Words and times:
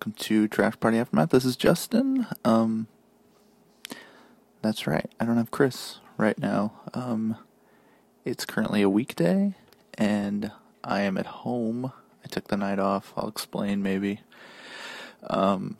Welcome 0.00 0.12
to 0.14 0.48
Trash 0.48 0.80
Party 0.80 0.96
Aftermath. 0.96 1.28
This 1.28 1.44
is 1.44 1.56
Justin. 1.56 2.26
Um, 2.42 2.86
that's 4.62 4.86
right. 4.86 5.04
I 5.20 5.26
don't 5.26 5.36
have 5.36 5.50
Chris 5.50 5.98
right 6.16 6.38
now. 6.38 6.72
Um, 6.94 7.36
it's 8.24 8.46
currently 8.46 8.80
a 8.80 8.88
weekday, 8.88 9.56
and 9.98 10.52
I 10.82 11.02
am 11.02 11.18
at 11.18 11.26
home. 11.26 11.92
I 12.24 12.28
took 12.28 12.48
the 12.48 12.56
night 12.56 12.78
off. 12.78 13.12
I'll 13.14 13.28
explain 13.28 13.82
maybe. 13.82 14.20
Um, 15.28 15.76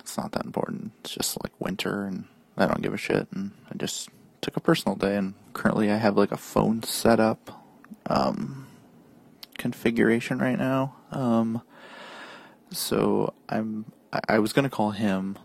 it's 0.00 0.16
not 0.16 0.32
that 0.32 0.46
important. 0.46 0.92
It's 1.00 1.10
just 1.10 1.36
like 1.42 1.52
winter, 1.60 2.04
and 2.04 2.24
I 2.56 2.64
don't 2.64 2.80
give 2.80 2.94
a 2.94 2.96
shit. 2.96 3.28
And 3.32 3.50
I 3.70 3.76
just 3.76 4.08
took 4.40 4.56
a 4.56 4.60
personal 4.60 4.96
day, 4.96 5.14
and 5.14 5.34
currently 5.52 5.92
I 5.92 5.98
have 5.98 6.16
like 6.16 6.32
a 6.32 6.38
phone 6.38 6.84
setup 6.84 7.66
um, 8.06 8.66
configuration 9.58 10.38
right 10.38 10.58
now. 10.58 10.96
Um, 11.10 11.60
so 12.70 13.34
I'm 13.48 13.86
I, 14.12 14.20
I 14.28 14.38
was 14.38 14.52
gonna 14.52 14.70
call 14.70 14.92
him, 14.92 15.38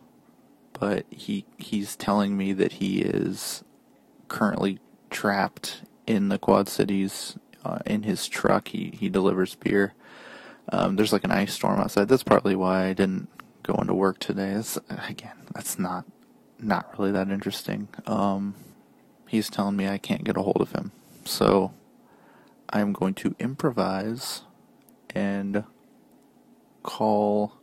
but 0.74 1.06
he 1.10 1.46
he's 1.58 1.96
telling 1.96 2.38
me 2.38 2.54
that 2.54 2.74
he 2.74 3.02
is 3.02 3.64
currently 4.28 4.80
trapped 5.10 5.84
in 6.08 6.30
the 6.30 6.38
Quad 6.38 6.68
Cities 6.68 7.38
uh, 7.64 7.80
in 7.86 8.04
his 8.04 8.28
truck. 8.28 8.70
He 8.70 8.94
he 8.98 9.10
delivers 9.10 9.56
beer. 9.56 9.94
Um, 10.70 10.96
there's 10.96 11.14
like 11.14 11.24
an 11.24 11.32
ice 11.32 11.54
storm 11.54 11.80
outside. 11.80 12.08
That's 12.08 12.24
partly 12.24 12.56
why 12.56 12.86
I 12.86 12.94
didn't 12.94 13.28
go 13.64 13.76
into 13.76 13.94
work 13.94 14.20
today. 14.20 14.54
That's, 14.54 14.78
again, 14.90 15.36
that's 15.54 15.78
not 15.78 16.06
not 16.60 16.98
really 16.98 17.12
that 17.12 17.30
interesting. 17.30 17.90
Um, 18.08 18.56
he's 19.28 19.50
telling 19.50 19.76
me 19.76 19.88
I 19.88 19.98
can't 19.98 20.24
get 20.24 20.38
a 20.38 20.42
hold 20.42 20.62
of 20.62 20.72
him, 20.72 20.92
so 21.26 21.74
I'm 22.70 22.94
going 22.94 23.14
to 23.16 23.36
improvise 23.40 24.42
and 25.14 25.64
call 26.84 27.54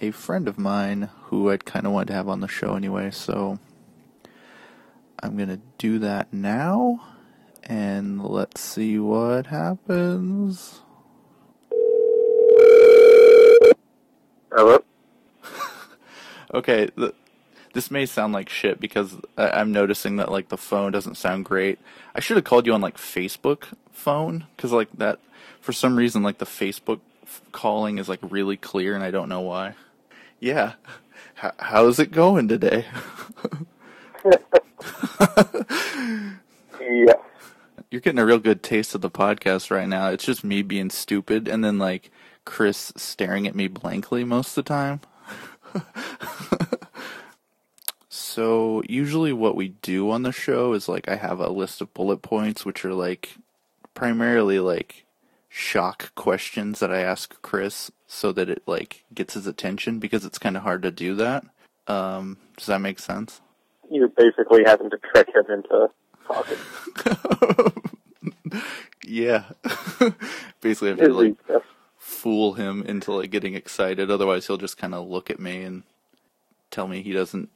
a 0.00 0.10
friend 0.10 0.48
of 0.48 0.58
mine 0.58 1.08
who 1.24 1.50
I'd 1.50 1.64
kind 1.64 1.86
of 1.86 1.92
wanted 1.92 2.08
to 2.08 2.14
have 2.14 2.28
on 2.28 2.40
the 2.40 2.48
show 2.48 2.74
anyway, 2.74 3.10
so 3.10 3.58
I'm 5.22 5.36
going 5.36 5.48
to 5.48 5.60
do 5.78 5.98
that 6.00 6.32
now, 6.32 7.00
and 7.62 8.22
let's 8.24 8.60
see 8.60 8.98
what 8.98 9.46
happens. 9.46 10.80
Hello? 14.52 14.82
Okay, 16.54 16.88
th- 16.98 17.14
this 17.72 17.90
may 17.90 18.04
sound 18.04 18.34
like 18.34 18.50
shit 18.50 18.78
because 18.78 19.16
I- 19.38 19.52
I'm 19.52 19.72
noticing 19.72 20.16
that 20.16 20.30
like 20.30 20.50
the 20.50 20.58
phone 20.58 20.92
doesn't 20.92 21.14
sound 21.14 21.46
great. 21.46 21.78
I 22.14 22.20
should 22.20 22.36
have 22.36 22.44
called 22.44 22.66
you 22.66 22.74
on 22.74 22.82
like 22.82 22.98
Facebook 22.98 23.68
phone 23.90 24.44
because 24.54 24.70
like 24.70 24.92
that 24.98 25.18
for 25.62 25.72
some 25.72 25.96
reason 25.96 26.22
like 26.22 26.36
the 26.36 26.44
Facebook 26.44 27.00
calling 27.52 27.98
is 27.98 28.08
like 28.08 28.20
really 28.22 28.56
clear 28.56 28.94
and 28.94 29.04
I 29.04 29.10
don't 29.10 29.28
know 29.28 29.40
why. 29.40 29.74
Yeah, 30.40 30.74
H- 31.42 31.52
how's 31.58 31.98
it 31.98 32.10
going 32.12 32.48
today? 32.48 32.86
Yes. 36.80 37.16
You're 37.90 38.00
getting 38.00 38.18
a 38.18 38.26
real 38.26 38.38
good 38.38 38.62
taste 38.62 38.94
of 38.94 39.00
the 39.00 39.10
podcast 39.10 39.70
right 39.70 39.88
now. 39.88 40.08
It's 40.08 40.24
just 40.24 40.44
me 40.44 40.62
being 40.62 40.90
stupid 40.90 41.48
and 41.48 41.64
then 41.64 41.78
like 41.78 42.10
Chris 42.44 42.92
staring 42.96 43.46
at 43.46 43.54
me 43.54 43.68
blankly 43.68 44.24
most 44.24 44.56
of 44.56 44.64
the 44.64 44.68
time. 44.68 45.00
so, 48.08 48.82
usually 48.88 49.32
what 49.32 49.56
we 49.56 49.68
do 49.68 50.10
on 50.10 50.22
the 50.22 50.32
show 50.32 50.72
is 50.72 50.88
like 50.88 51.08
I 51.08 51.16
have 51.16 51.40
a 51.40 51.50
list 51.50 51.80
of 51.80 51.94
bullet 51.94 52.18
points 52.22 52.64
which 52.64 52.84
are 52.84 52.94
like 52.94 53.36
primarily 53.94 54.58
like 54.58 55.01
shock 55.54 56.14
questions 56.14 56.80
that 56.80 56.90
I 56.90 57.00
ask 57.00 57.40
Chris 57.42 57.90
so 58.06 58.32
that 58.32 58.48
it 58.48 58.62
like 58.66 59.04
gets 59.14 59.34
his 59.34 59.46
attention 59.46 59.98
because 59.98 60.24
it's 60.24 60.38
kind 60.38 60.56
of 60.56 60.62
hard 60.62 60.82
to 60.82 60.90
do 60.90 61.14
that. 61.16 61.44
Um, 61.86 62.38
does 62.56 62.66
that 62.66 62.80
make 62.80 62.98
sense? 62.98 63.42
You're 63.90 64.08
basically 64.08 64.62
having 64.64 64.88
to 64.88 64.98
trick 65.12 65.28
him 65.28 65.44
into 65.50 65.90
talking. 66.26 66.56
yeah. 69.04 69.44
Basically, 70.62 70.88
have 70.88 70.98
to 70.98 71.12
like 71.12 71.36
fool 71.98 72.54
him 72.54 72.82
into 72.84 73.12
like 73.12 73.30
getting 73.30 73.54
excited. 73.54 74.10
Otherwise, 74.10 74.46
he'll 74.46 74.56
just 74.56 74.78
kind 74.78 74.94
of 74.94 75.06
look 75.06 75.28
at 75.28 75.38
me 75.38 75.64
and 75.64 75.82
tell 76.70 76.88
me 76.88 77.02
he 77.02 77.12
doesn't 77.12 77.50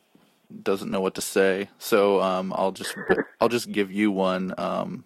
doesn't 0.63 0.91
know 0.91 1.01
what 1.01 1.15
to 1.15 1.23
say. 1.23 1.71
So 1.79 2.21
um, 2.21 2.53
I'll 2.55 2.73
just 2.73 2.95
I'll 3.41 3.49
just 3.49 3.73
give 3.73 3.91
you 3.91 4.11
one. 4.11 4.53
Um, 4.59 5.05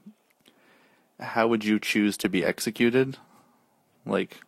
how 1.21 1.47
would 1.49 1.65
you 1.65 1.79
choose 1.79 2.17
to 2.19 2.29
be 2.29 2.45
executed? 2.45 3.17
Like 4.07 4.41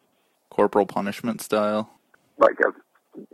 corporal 0.51 0.87
punishment 0.87 1.41
style? 1.41 1.91
like 2.39 2.57
a 2.61 2.73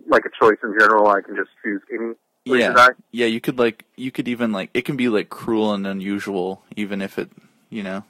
like 0.08 0.24
a 0.24 0.30
choice 0.44 0.58
in 0.62 0.74
general. 0.78 1.06
I 1.08 1.20
can 1.22 1.36
just 1.36 1.50
choose 1.62 1.80
any 1.92 2.14
Yeah, 2.44 2.88
yeah. 3.12 3.26
You 3.26 3.40
could 3.40 3.58
like 3.58 3.84
you 3.96 4.10
could 4.10 4.28
even 4.28 4.52
like 4.52 4.70
it 4.74 4.84
can 4.84 4.96
be 4.96 5.08
like 5.08 5.30
cruel 5.30 5.72
and 5.72 5.86
unusual, 5.86 6.62
even 6.76 7.00
if 7.00 7.18
it 7.18 7.30
you 7.70 7.82
know 7.82 8.04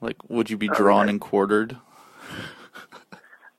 like 0.00 0.16
would 0.28 0.50
you 0.50 0.56
be 0.56 0.68
drawn 0.68 1.04
Okay. 1.04 1.10
and 1.10 1.20
quartered? 1.20 1.76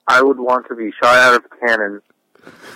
I 0.07 0.22
would 0.22 0.40
want 0.40 0.67
to 0.67 0.75
be 0.75 0.91
shot 1.01 1.16
out 1.17 1.35
of 1.35 1.45
a 1.45 1.66
cannon 1.67 2.01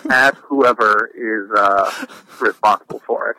at 0.09 0.35
whoever 0.35 1.09
is 1.15 1.49
uh, 1.57 2.05
responsible 2.39 3.01
for 3.05 3.31
it. 3.31 3.37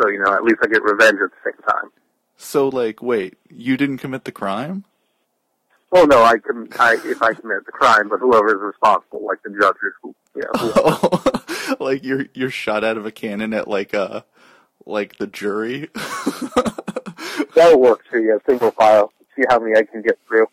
So 0.00 0.08
you 0.08 0.22
know, 0.22 0.32
at 0.32 0.44
least 0.44 0.58
I 0.62 0.66
get 0.68 0.82
revenge 0.82 1.18
at 1.22 1.30
the 1.30 1.50
same 1.50 1.60
time. 1.68 1.90
So 2.38 2.68
like, 2.68 3.02
wait, 3.02 3.36
you 3.50 3.76
didn't 3.76 3.98
commit 3.98 4.24
the 4.24 4.32
crime? 4.32 4.84
Well, 5.90 6.06
no, 6.06 6.22
I 6.22 6.38
can. 6.38 6.68
I 6.78 6.94
if 7.04 7.20
I 7.20 7.34
commit 7.34 7.66
the 7.66 7.72
crime, 7.72 8.08
but 8.08 8.20
whoever 8.20 8.48
is 8.54 8.60
responsible, 8.60 9.26
like 9.26 9.42
the 9.42 9.50
judge 9.50 9.76
or 9.82 9.94
who, 10.02 10.14
you 10.36 10.42
Oh, 10.54 11.76
like 11.80 12.04
you're 12.04 12.26
you're 12.34 12.50
shot 12.50 12.84
out 12.84 12.96
of 12.96 13.04
a 13.04 13.10
cannon 13.10 13.52
at 13.52 13.68
like 13.68 13.92
uh 13.92 14.22
like 14.86 15.18
the 15.18 15.26
jury. 15.26 15.88
that'll 17.54 17.80
work 17.80 18.04
too. 18.10 18.22
Yeah, 18.22 18.38
single 18.46 18.70
file. 18.70 19.12
See 19.36 19.42
how 19.48 19.58
many 19.58 19.76
I 19.76 19.82
can 19.82 20.02
get 20.02 20.18
through. 20.28 20.46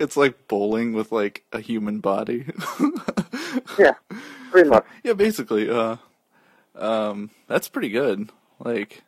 it's 0.00 0.16
like 0.16 0.48
bowling 0.48 0.92
with 0.94 1.12
like 1.12 1.44
a 1.52 1.60
human 1.60 2.00
body. 2.00 2.46
Yeah, 3.78 3.92
pretty 4.50 4.68
much. 4.70 4.84
yeah, 5.04 5.12
basically. 5.12 5.68
Uh, 5.68 5.96
um, 6.74 7.30
that's 7.46 7.68
pretty 7.68 7.88
good. 7.90 8.30
Like, 8.58 9.02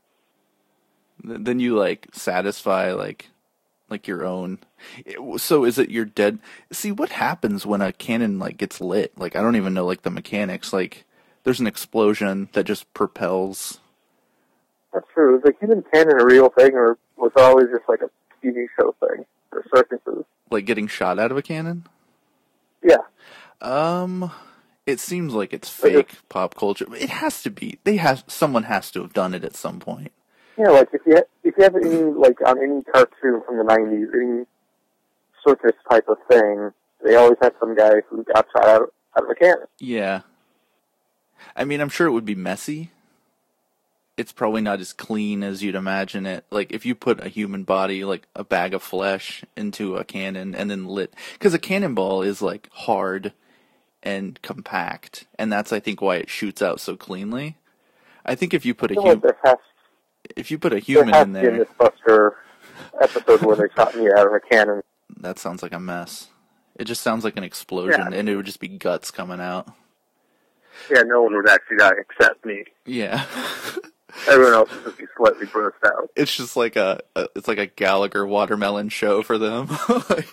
then 1.29 1.61
you 1.61 1.77
like 1.77 2.09
satisfy 2.13 2.93
like 2.93 3.31
like 3.91 4.07
your 4.07 4.25
own. 4.25 4.59
So 5.39 5.65
is 5.65 5.79
it 5.79 5.91
your 5.91 6.05
dead? 6.05 6.39
See 6.71 6.93
what 6.93 7.11
happens 7.11 7.65
when 7.65 7.81
a 7.81 7.93
cannon 7.93 8.39
like 8.39 8.57
gets 8.57 8.81
lit? 8.81 9.17
Like 9.19 9.37
I 9.37 9.43
don't 9.43 9.57
even 9.57 9.75
know 9.75 9.87
like 9.87 10.03
the 10.03 10.11
mechanics. 10.11 10.73
Like 10.73 11.05
there's 11.45 11.61
an 11.61 11.67
explosion 11.67 12.49
that 12.53 12.65
just 12.65 12.93
propels. 12.95 13.81
That's 14.93 15.07
true. 15.15 15.37
Is 15.37 15.43
the 15.43 15.55
human 15.61 15.85
cannon 15.93 16.21
a 16.21 16.25
real 16.25 16.49
thing, 16.51 16.75
or 16.75 16.99
was 17.17 17.33
it 17.37 17.41
always 17.41 17.69
just 17.69 17.89
like 17.89 18.01
a 18.01 18.11
TV 18.45 18.67
show 18.79 18.95
thing 19.01 19.25
or 19.53 19.65
circuses? 19.75 20.25
Like 20.51 20.67
getting 20.67 20.87
shot 20.87 21.19
out 21.19 21.31
of 21.31 21.37
a 21.37 21.43
cannon. 21.43 21.87
Yeah. 22.83 22.99
Um, 23.61 24.31
it 24.87 25.01
seems 25.01 25.35
like 25.35 25.53
it's 25.53 25.83
Like 25.83 25.93
fake 25.93 26.19
pop 26.29 26.55
culture. 26.55 26.87
It 26.95 27.11
has 27.11 27.43
to 27.43 27.51
be. 27.51 27.79
They 27.85 27.97
have 27.97 28.25
someone 28.27 28.65
has 28.65 28.91
to 28.93 29.03
have 29.03 29.13
done 29.13 29.35
it 29.35 29.45
at 29.45 29.57
some 29.57 29.81
point. 29.81 30.13
Yeah, 30.59 30.71
like 30.71 30.89
if 30.93 31.03
you 31.07 31.15
ha- 31.17 31.23
if 31.45 31.55
you 31.57 31.63
have 31.63 31.77
any 31.77 32.03
like 32.03 32.37
on 32.45 32.59
any 32.59 32.83
cartoon 32.83 33.43
from 33.47 33.59
the 33.59 33.65
'90s, 33.65 34.15
any 34.15 34.47
circus 35.47 35.77
type 35.89 36.09
of 36.09 36.17
thing, 36.29 36.73
they 37.05 37.15
always 37.15 37.39
had 37.41 37.55
some 37.61 37.77
guy 37.77 38.03
who 38.09 38.25
got 38.25 38.47
shot 38.53 38.67
out, 38.67 38.93
out 39.17 39.25
of 39.25 39.31
a 39.31 39.35
cannon. 39.35 39.67
Yeah. 39.79 40.23
I 41.55 41.65
mean, 41.65 41.81
I'm 41.81 41.89
sure 41.89 42.09
it 42.09 42.13
would 42.13 42.25
be 42.25 42.35
messy. 42.35 42.91
It's 44.17 44.33
probably 44.33 44.61
not 44.61 44.81
as 44.81 44.93
clean 44.93 45.45
as 45.45 45.63
you'd 45.63 45.77
imagine 45.77 46.27
it. 46.27 46.45
Like 46.51 46.73
if 46.73 46.85
you 46.85 46.97
put 46.97 47.25
a 47.25 47.29
human 47.29 47.63
body, 47.63 48.05
like 48.05 48.27
a 48.35 48.43
bag 48.43 48.75
of 48.75 48.83
flesh, 48.83 49.45
into 49.57 49.95
a 49.97 50.03
cannon 50.03 50.57
and 50.57 50.69
then 50.69 50.87
lit, 50.87 51.15
because 51.35 51.55
a 51.55 51.59
cannonball 51.61 52.23
is 52.23 52.43
like 52.43 52.69
hard 52.73 53.33
and 54.03 54.43
compact, 54.43 55.27
and 55.39 55.53
that's 55.53 55.73
I 55.73 55.79
think 55.79 56.03
why 56.03 56.17
it 56.17 56.31
shoots 56.31 56.63
out 56.63 56.81
so 56.81 56.97
cleanly. 56.97 57.57
I 58.27 58.35
think 58.35 58.53
if 58.53 58.67
you 58.67 58.75
put 58.75 58.91
a 58.91 58.95
feel 58.95 59.05
like 59.05 59.13
human, 59.13 59.21
there 59.23 59.39
has 59.45 59.59
if 60.37 60.51
you 60.51 60.59
put 60.59 60.73
a 60.73 60.77
there 60.77 60.81
human 60.81 61.15
has 61.15 61.27
in 61.27 61.33
to 61.35 61.41
be 61.41 61.47
a 61.47 61.51
there, 61.51 61.65
MythBuster 61.67 62.31
episode 63.01 63.43
where 63.43 63.57
they 63.57 63.75
shot 63.77 63.95
me 63.97 64.09
out 64.17 64.27
of 64.27 64.33
a 64.33 64.41
cannon. 64.41 64.83
that 65.21 65.39
sounds 65.39 65.63
like 65.63 65.73
a 65.73 65.81
mess. 65.81 66.29
It 66.77 66.85
just 66.85 67.03
sounds 67.03 67.25
like 67.25 67.37
an 67.37 67.43
explosion, 67.45 68.01
Yeah. 68.13 68.19
and 68.19 68.29
it 68.29 68.37
would 68.37 68.47
just 68.47 68.61
be 68.61 68.69
guts 68.69 69.11
coming 69.11 69.41
out. 69.41 69.69
Yeah, 70.91 71.03
no 71.03 71.23
one 71.23 71.35
would 71.35 71.49
actually 71.49 71.79
uh, 71.83 71.91
die 71.91 71.97
except 71.99 72.45
me. 72.45 72.65
Yeah. 72.87 73.25
Everyone 74.29 74.55
else 74.55 74.71
would 74.73 74.85
just 74.85 74.99
be 74.99 75.05
slightly 75.17 75.47
grossed 75.47 75.85
out. 75.85 76.09
it's 76.17 76.35
just 76.35 76.57
like 76.57 76.77
a, 76.77 77.01
a 77.17 77.29
it's 77.37 77.47
like 77.49 77.59
a 77.59 77.67
Gallagher 77.67 78.27
watermelon 78.27 78.89
show 78.89 79.23
for 79.23 79.39
them. 79.39 79.69
Like- 80.09 80.29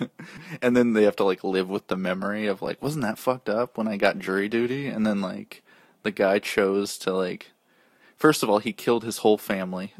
and 0.62 0.76
then 0.76 0.92
they 0.92 1.02
have 1.02 1.16
to 1.16 1.24
like 1.24 1.42
live 1.44 1.68
with 1.68 1.88
the 1.88 1.96
memory 1.96 2.46
of 2.46 2.62
like 2.62 2.80
wasn't 2.82 3.02
that 3.02 3.18
fucked 3.18 3.48
up 3.48 3.76
when 3.76 3.88
I 3.88 3.96
got 3.96 4.18
jury 4.18 4.48
duty 4.48 4.86
and 4.86 5.06
then 5.06 5.20
like 5.20 5.62
the 6.04 6.10
guy 6.10 6.38
chose 6.38 6.96
to 6.98 7.12
like 7.12 7.50
first 8.18 8.42
of 8.42 8.50
all 8.50 8.58
he 8.58 8.72
killed 8.74 9.04
his 9.04 9.18
whole 9.18 9.38
family 9.38 9.94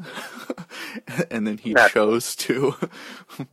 and 1.31 1.47
then 1.47 1.57
he 1.57 1.73
Naturally. 1.73 2.11
chose 2.11 2.35
to 2.35 2.75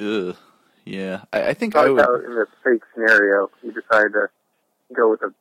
Ugh. 0.00 0.36
Yeah, 0.84 1.24
I, 1.32 1.48
I 1.48 1.54
think 1.54 1.76
I 1.76 1.90
would. 1.90 2.24
in 2.24 2.34
this 2.34 2.48
fake 2.64 2.82
scenario, 2.94 3.50
you 3.62 3.72
decided 3.72 4.12
to 4.12 4.28
go 4.94 5.10
with 5.10 5.20
a 5.22 5.34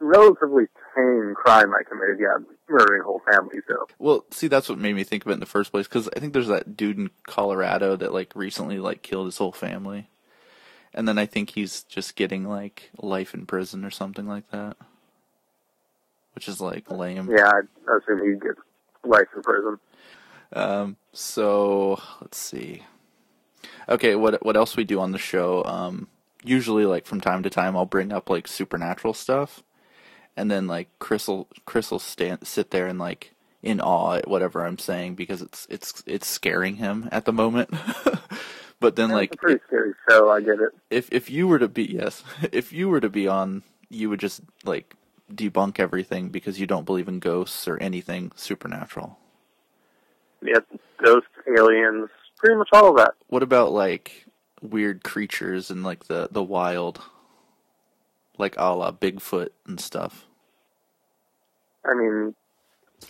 relatively 0.00 0.64
tame 0.96 1.34
crime 1.36 1.72
I 1.74 1.82
committed. 1.88 2.18
Yeah, 2.18 2.38
murdering 2.68 3.02
whole 3.02 3.22
families, 3.30 3.62
though. 3.68 3.86
Well, 4.00 4.24
see, 4.32 4.48
that's 4.48 4.68
what 4.68 4.78
made 4.78 4.96
me 4.96 5.04
think 5.04 5.24
of 5.24 5.30
it 5.30 5.34
in 5.34 5.40
the 5.40 5.46
first 5.46 5.70
place 5.70 5.86
because 5.86 6.08
I 6.16 6.18
think 6.18 6.32
there's 6.32 6.48
that 6.48 6.76
dude 6.76 6.98
in 6.98 7.10
Colorado 7.26 7.94
that 7.96 8.12
like 8.12 8.34
recently 8.34 8.78
like 8.80 9.02
killed 9.02 9.26
his 9.26 9.38
whole 9.38 9.52
family, 9.52 10.08
and 10.92 11.06
then 11.06 11.18
I 11.18 11.26
think 11.26 11.50
he's 11.50 11.84
just 11.84 12.16
getting 12.16 12.44
like 12.44 12.90
life 13.00 13.34
in 13.34 13.46
prison 13.46 13.84
or 13.84 13.90
something 13.90 14.26
like 14.26 14.50
that, 14.50 14.76
which 16.34 16.48
is 16.48 16.60
like 16.60 16.90
lame. 16.90 17.28
Yeah, 17.30 17.50
I 17.50 17.96
assume 17.96 18.28
he'd 18.28 18.40
get 18.42 18.56
life 19.04 19.28
in 19.34 19.42
prison. 19.42 19.78
Um, 20.52 20.96
so 21.12 22.00
let's 22.20 22.38
see. 22.38 22.82
Okay, 23.88 24.14
what 24.14 24.44
what 24.44 24.56
else 24.56 24.76
we 24.76 24.84
do 24.84 25.00
on 25.00 25.12
the 25.12 25.18
show? 25.18 25.64
Um, 25.64 26.08
usually, 26.44 26.84
like 26.86 27.06
from 27.06 27.20
time 27.20 27.42
to 27.42 27.50
time, 27.50 27.76
I'll 27.76 27.86
bring 27.86 28.12
up 28.12 28.28
like 28.30 28.46
supernatural 28.46 29.14
stuff, 29.14 29.62
and 30.36 30.50
then 30.50 30.66
like 30.66 30.88
Chris 30.98 31.28
will 31.28 31.48
Chris 31.64 31.90
will 31.90 31.98
stand 31.98 32.46
sit 32.46 32.70
there 32.70 32.86
and 32.86 32.98
like 32.98 33.34
in 33.62 33.80
awe 33.80 34.14
at 34.14 34.28
whatever 34.28 34.64
I'm 34.66 34.78
saying 34.78 35.14
because 35.14 35.40
it's 35.42 35.66
it's 35.70 36.02
it's 36.06 36.26
scaring 36.26 36.76
him 36.76 37.08
at 37.12 37.24
the 37.24 37.32
moment. 37.32 37.70
but 38.80 38.96
then 38.96 39.10
It's 39.10 39.14
like 39.14 39.34
a 39.34 39.36
pretty 39.36 39.60
scary 39.66 39.92
show. 40.08 40.30
I 40.30 40.40
get 40.40 40.60
it. 40.60 40.70
if 40.90 41.08
if 41.12 41.30
you 41.30 41.48
were 41.48 41.58
to 41.58 41.68
be 41.68 41.84
yes, 41.84 42.22
if 42.52 42.72
you 42.72 42.88
were 42.88 43.00
to 43.00 43.08
be 43.08 43.26
on, 43.26 43.62
you 43.88 44.10
would 44.10 44.20
just 44.20 44.42
like 44.64 44.94
debunk 45.36 45.78
everything 45.80 46.28
because 46.28 46.60
you 46.60 46.66
don't 46.66 46.84
believe 46.86 47.08
in 47.08 47.18
ghosts 47.18 47.66
or 47.68 47.78
anything 47.78 48.32
supernatural. 48.36 49.18
Yeah, 50.42 50.58
ghosts, 51.02 51.28
aliens, 51.46 52.08
pretty 52.38 52.56
much 52.56 52.68
all 52.72 52.90
of 52.90 52.96
that. 52.96 53.12
What 53.28 53.42
about 53.42 53.72
like 53.72 54.26
weird 54.60 55.02
creatures 55.04 55.70
in 55.70 55.82
like 55.82 56.04
the 56.06 56.28
the 56.30 56.42
wild, 56.42 57.00
like 58.38 58.54
a 58.58 58.74
la 58.74 58.90
Bigfoot 58.92 59.50
and 59.66 59.80
stuff? 59.80 60.26
I 61.84 61.94
mean, 61.94 62.34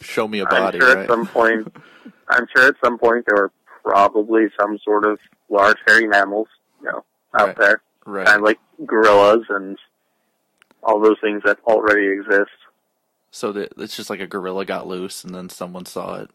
Show 0.00 0.26
me 0.26 0.40
a 0.40 0.44
I'm 0.44 0.50
body, 0.50 0.78
sure 0.80 0.94
right? 0.94 0.98
at 1.04 1.10
some 1.10 1.26
point, 1.26 1.72
I'm 2.28 2.46
sure 2.56 2.68
at 2.68 2.74
some 2.84 2.98
point 2.98 3.24
there 3.26 3.36
were 3.44 3.52
probably 3.82 4.46
some 4.60 4.78
sort 4.84 5.04
of 5.04 5.18
large 5.50 5.76
hairy 5.86 6.06
mammals, 6.06 6.48
you 6.80 6.86
know, 6.90 7.04
out 7.38 7.48
Right. 7.48 7.56
there, 7.58 7.82
right. 8.06 8.26
kind 8.26 8.38
of 8.38 8.44
like 8.44 8.58
gorillas 8.86 9.44
and 9.50 9.78
all 10.82 11.00
those 11.00 11.18
things 11.20 11.42
that 11.44 11.58
already 11.66 12.08
exist. 12.08 12.50
so 13.30 13.52
that 13.52 13.72
it's 13.78 13.96
just 13.96 14.10
like 14.10 14.20
a 14.20 14.26
gorilla 14.26 14.64
got 14.64 14.86
loose 14.86 15.24
and 15.24 15.34
then 15.34 15.48
someone 15.48 15.86
saw 15.86 16.20
it. 16.20 16.30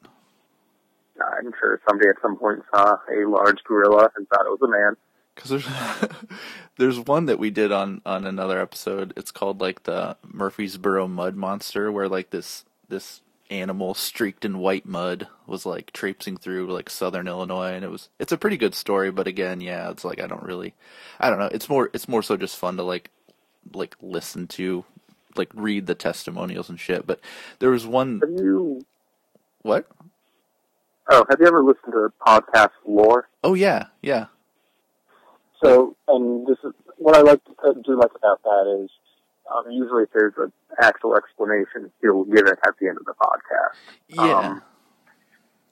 I'm 1.22 1.52
sure 1.60 1.80
somebody 1.88 2.10
at 2.10 2.22
some 2.22 2.38
point 2.38 2.64
saw 2.74 2.98
a 3.10 3.28
large 3.28 3.64
gorilla 3.64 4.10
and 4.16 4.28
thought 4.30 4.46
it 4.46 4.50
was 4.50 4.62
a 4.62 4.68
man. 4.68 4.96
Because 5.36 5.50
there's 5.50 6.10
there's 6.78 7.00
one 7.00 7.26
that 7.26 7.40
we 7.40 7.50
did 7.50 7.72
on 7.72 8.02
on 8.06 8.26
another 8.26 8.60
episode. 8.60 9.14
It's 9.16 9.32
called 9.32 9.62
like 9.62 9.84
the 9.84 10.18
Murphysboro 10.26 11.10
Mud 11.10 11.36
Monster, 11.36 11.92
where 11.92 12.10
like 12.10 12.32
this 12.32 12.66
this 12.90 13.22
animal 13.50 13.94
streaked 13.94 14.44
in 14.44 14.60
white 14.60 14.86
mud 14.86 15.28
was 15.46 15.66
like 15.66 15.92
traipsing 15.94 16.38
through 16.38 16.72
like 16.72 16.90
southern 16.90 17.28
Illinois, 17.28 17.74
and 17.74 17.84
it 17.86 17.92
was 17.92 18.10
it's 18.20 18.32
a 18.32 18.38
pretty 18.38 18.58
good 18.58 18.76
story. 18.76 19.12
But 19.12 19.28
again, 19.28 19.62
yeah, 19.62 19.90
it's 19.90 20.04
like 20.04 20.20
I 20.20 20.28
don't 20.28 20.44
really, 20.44 20.74
I 21.20 21.30
don't 21.30 21.40
know. 21.40 21.50
It's 21.52 21.70
more 21.70 21.90
it's 21.94 22.08
more 22.08 22.24
so 22.24 22.38
just 22.38 22.58
fun 22.58 22.78
to 22.78 22.84
like 22.84 23.12
like 23.74 23.96
listen 24.02 24.48
to, 24.48 24.86
like 25.36 25.50
read 25.54 25.88
the 25.88 25.96
testimonials 25.96 26.70
and 26.70 26.80
shit. 26.80 27.06
But 27.08 27.20
there 27.60 27.70
was 27.72 27.86
one 27.86 28.20
Have 28.22 28.30
you? 28.32 28.86
what? 29.62 29.88
Oh, 31.10 31.26
have 31.30 31.40
you 31.40 31.48
ever 31.48 31.64
listened 31.64 31.94
to 31.94 32.12
podcast 32.26 32.72
lore? 32.86 33.30
Oh 33.44 33.54
yeah, 33.54 33.88
yeah. 34.02 34.26
So, 35.64 35.96
and 36.08 36.46
this 36.46 36.58
is 36.64 36.74
what 36.98 37.16
I 37.16 37.22
like 37.22 37.44
to 37.46 37.82
do 37.84 37.98
like 37.98 38.12
about 38.16 38.44
that 38.44 38.84
is 38.84 38.90
um, 39.52 39.72
usually 39.72 40.04
if 40.04 40.10
there's 40.14 40.34
an 40.38 40.52
actual 40.82 41.16
explanation, 41.16 41.92
he'll 42.02 42.26
give 42.26 42.46
it 42.46 42.60
at 42.66 42.74
the 42.80 42.88
end 42.88 42.98
of 42.98 43.06
the 43.06 43.14
podcast. 43.14 43.78
Yeah. 44.08 44.40
Um, 44.40 44.62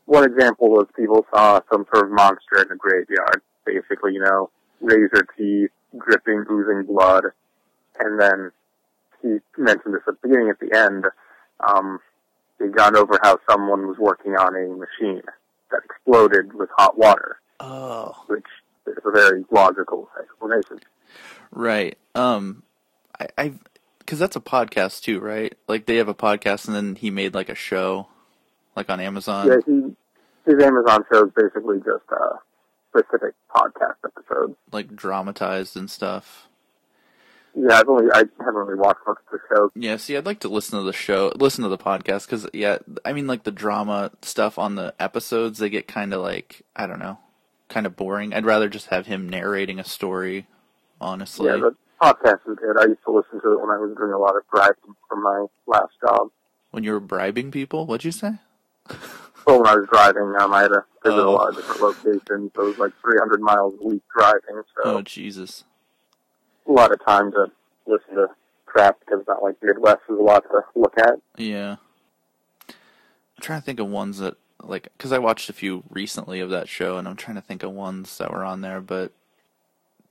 one 0.06 0.24
example 0.24 0.70
was 0.70 0.88
people 0.96 1.26
saw 1.34 1.60
some 1.72 1.86
sort 1.94 2.06
of 2.06 2.12
monster 2.12 2.62
in 2.62 2.72
a 2.72 2.76
graveyard. 2.76 3.42
Basically, 3.66 4.14
you 4.14 4.22
know, 4.22 4.50
razor 4.80 5.28
teeth, 5.38 5.72
dripping, 5.98 6.46
oozing 6.50 6.86
blood, 6.86 7.26
and 8.00 8.20
then 8.20 8.52
he 9.22 9.40
mentioned 9.58 9.94
this 9.94 10.02
at 10.08 10.22
the 10.22 10.28
beginning. 10.28 10.50
At 10.50 10.60
the 10.60 10.78
end, 10.78 11.06
um, 11.60 12.00
he 12.60 12.68
gone 12.68 12.96
over 12.96 13.20
how 13.24 13.40
someone 13.50 13.88
was 13.88 13.98
working 13.98 14.34
on 14.34 14.56
a 14.56 14.68
machine 14.76 15.24
that 15.72 15.82
exploded 15.84 16.54
with 16.54 16.70
hot 16.78 16.98
water, 16.98 17.40
oh. 17.60 18.16
which 18.28 18.46
is 18.88 18.98
a 19.04 19.12
very 19.12 19.44
logical 19.52 20.10
explanation. 20.20 20.80
Right. 21.52 21.98
Um, 22.14 22.64
I, 23.20 23.28
I, 23.38 23.54
because 24.00 24.20
that's 24.20 24.36
a 24.36 24.42
podcast 24.42 25.02
too, 25.02 25.20
right? 25.20 25.56
Like 25.68 25.86
they 25.86 25.98
have 25.98 26.08
a 26.08 26.16
podcast, 26.16 26.68
and 26.68 26.76
then 26.76 26.96
he 26.96 27.10
made 27.10 27.34
like 27.34 27.50
a 27.50 27.56
show, 27.56 28.08
like 28.76 28.90
on 28.90 29.00
Amazon. 29.00 29.48
Yeah, 29.48 29.58
he 29.66 29.96
his 30.46 30.64
Amazon 30.64 31.04
show 31.12 31.26
is 31.26 31.32
basically 31.36 31.78
just 31.78 32.06
a 32.12 32.40
specific 32.90 33.34
podcast 33.54 33.96
episode. 34.06 34.56
like 34.72 34.96
dramatized 34.96 35.76
and 35.76 35.90
stuff. 35.90 36.48
Yeah, 37.58 37.80
I've 37.80 37.88
only 37.88 38.12
I 38.14 38.20
haven't 38.40 38.54
really 38.56 38.76
watched 38.80 39.00
much 39.08 39.18
of 39.32 39.32
the 39.32 39.56
show. 39.56 39.72
Yeah, 39.76 39.98
see, 39.98 40.18
I'd 40.18 40.26
like 40.26 40.42
to 40.42 40.50
listen 40.50 40.78
to 40.80 40.84
the 40.86 40.92
show, 40.94 41.32
listen 41.36 41.64
to 41.64 41.70
the 41.70 41.78
podcast, 41.78 42.26
because 42.28 42.48
yeah, 42.54 42.80
I 43.06 43.14
mean, 43.14 43.28
like 43.28 43.44
the 43.44 43.52
drama 43.52 44.12
stuff 44.22 44.58
on 44.60 44.76
the 44.76 44.94
episodes, 45.00 45.60
they 45.60 45.70
get 45.70 45.88
kind 45.88 46.14
of 46.14 46.22
like 46.22 46.64
I 46.76 46.86
don't 46.88 47.00
know, 47.00 47.20
kind 47.70 47.86
of 47.86 47.96
boring. 47.96 48.34
I'd 48.34 48.46
rather 48.46 48.68
just 48.70 48.88
have 48.88 49.06
him 49.08 49.30
narrating 49.30 49.80
a 49.80 49.86
story, 49.86 50.48
honestly. 51.00 51.48
Yeah, 51.48 51.58
the 51.58 51.76
podcast 52.02 52.40
is 52.50 52.58
good. 52.60 52.78
I 52.78 52.88
used 52.88 53.04
to 53.06 53.12
listen 53.12 53.40
to 53.42 53.54
it 53.54 53.62
when 53.62 53.70
I 53.70 53.78
was 53.78 53.96
doing 53.98 54.12
a 54.12 54.18
lot 54.20 54.36
of 54.36 54.44
driving 54.54 54.96
for 55.08 55.16
my 55.16 55.46
last 55.66 55.94
job. 56.02 56.28
when 56.72 56.84
you 56.84 56.92
were 56.92 57.00
bribing 57.00 57.52
people, 57.52 57.86
what'd 57.86 58.04
you 58.06 58.12
say? 58.12 58.34
Well, 59.48 59.60
when 59.62 59.68
I 59.68 59.76
was 59.76 59.88
driving, 59.92 60.34
um, 60.40 60.52
I 60.56 60.64
had 60.64 60.70
to 60.70 60.84
visit 61.04 61.20
Oh. 61.20 61.30
a 61.30 61.32
lot 61.32 61.50
of 61.50 61.56
different 61.58 61.80
locations. 61.80 62.52
So 62.56 62.64
it 62.64 62.66
was 62.66 62.78
like 62.80 62.94
300 63.00 63.40
miles 63.42 63.76
a 63.80 63.88
week 63.88 64.02
driving. 64.18 64.64
So 64.76 64.82
Oh 64.86 65.02
Jesus. 65.04 65.64
A 66.68 66.72
lot 66.72 66.92
of 66.92 67.04
time 67.06 67.32
to 67.32 67.52
listen 67.86 68.16
to 68.16 68.28
crap 68.66 69.00
because 69.00 69.20
it's 69.20 69.28
not 69.28 69.44
like 69.44 69.56
Midwest 69.62 70.02
is 70.10 70.18
a 70.18 70.22
lot 70.22 70.44
to 70.44 70.62
look 70.76 70.98
at. 70.98 71.16
Yeah. 71.38 71.78
I'm 72.70 73.42
trying 73.42 73.62
to 73.62 73.66
think 73.66 73.80
of 73.80 73.88
ones 73.88 74.20
that 74.20 74.36
like 74.64 74.90
because 74.98 75.12
I 75.12 75.20
watched 75.20 75.50
a 75.50 75.54
few 75.54 75.84
recently 75.90 76.40
of 76.40 76.50
that 76.50 76.70
show, 76.70 76.98
and 76.98 77.08
I'm 77.08 77.16
trying 77.16 77.36
to 77.36 77.42
think 77.42 77.64
of 77.64 77.72
ones 77.72 78.18
that 78.18 78.32
were 78.32 78.44
on 78.44 78.62
there, 78.62 78.82
but 78.82 79.12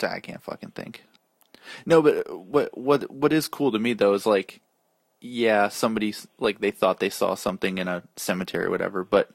I 0.03 0.21
can't 0.21 0.43
fucking 0.43 0.71
think. 0.71 1.05
No, 1.87 2.03
but 2.03 2.39
what 2.39 2.77
what 2.77 3.11
what 3.11 3.33
is 3.33 3.49
cool 3.49 3.73
to 3.73 3.79
me 3.79 3.95
though 3.95 4.15
is 4.15 4.27
like, 4.27 4.61
yeah, 5.21 5.69
somebody 5.69 6.15
like 6.39 6.61
they 6.61 6.71
thought 6.71 7.01
they 7.01 7.11
saw 7.11 7.35
something 7.35 7.79
in 7.79 7.89
a 7.89 8.03
cemetery 8.17 8.67
or 8.67 8.71
whatever, 8.71 9.05
but 9.05 9.31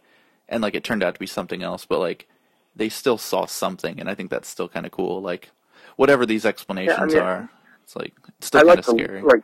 and 0.48 0.62
like 0.62 0.76
it 0.76 0.84
turned 0.84 1.04
out 1.04 1.16
to 1.16 1.20
be 1.20 1.28
something 1.28 1.64
else, 1.64 1.86
but 1.86 2.00
like 2.00 2.28
they 2.76 2.90
still 2.90 3.18
saw 3.18 3.46
something, 3.46 4.00
and 4.00 4.10
I 4.10 4.16
think 4.16 4.30
that's 4.30 4.48
still 4.48 4.70
kind 4.70 4.86
of 4.86 4.92
cool. 4.92 5.22
Like 5.22 5.52
whatever 6.00 6.26
these 6.26 6.46
explanations 6.46 7.14
mean, 7.14 7.22
are, 7.22 7.50
it's 7.84 7.94
like 7.94 8.14
it's 8.38 8.48
still 8.48 8.60
I 8.60 8.64
kind 8.64 8.70
like 8.70 8.80
of 8.80 8.86
the 8.86 9.04
scary. 9.04 9.22
like 9.22 9.44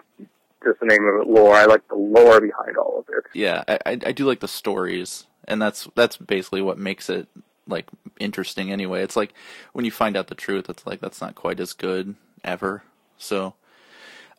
just 0.63 0.79
the 0.79 0.85
name 0.85 1.05
of 1.05 1.21
it, 1.21 1.27
lore. 1.27 1.53
I 1.53 1.65
like 1.65 1.85
the 1.89 1.95
lore 1.95 2.39
behind 2.39 2.77
all 2.77 2.99
of 2.99 3.05
it. 3.09 3.25
yeah, 3.33 3.65
I, 3.67 3.79
I 3.85 3.91
I 3.91 4.11
do 4.13 4.25
like 4.25 4.39
the 4.39 4.47
stories, 4.47 5.25
and 5.49 5.61
that's 5.61 5.89
that's 5.95 6.15
basically 6.15 6.61
what 6.61 6.77
makes 6.77 7.09
it 7.09 7.27
like 7.67 7.87
interesting. 8.21 8.71
Anyway, 8.71 9.03
it's 9.03 9.17
like 9.17 9.33
when 9.73 9.83
you 9.83 9.91
find 9.91 10.15
out 10.15 10.27
the 10.27 10.35
truth, 10.35 10.69
it's 10.69 10.87
like 10.87 11.01
that's 11.01 11.19
not 11.19 11.35
quite 11.35 11.59
as 11.59 11.73
good 11.73 12.15
ever. 12.45 12.83
So, 13.17 13.55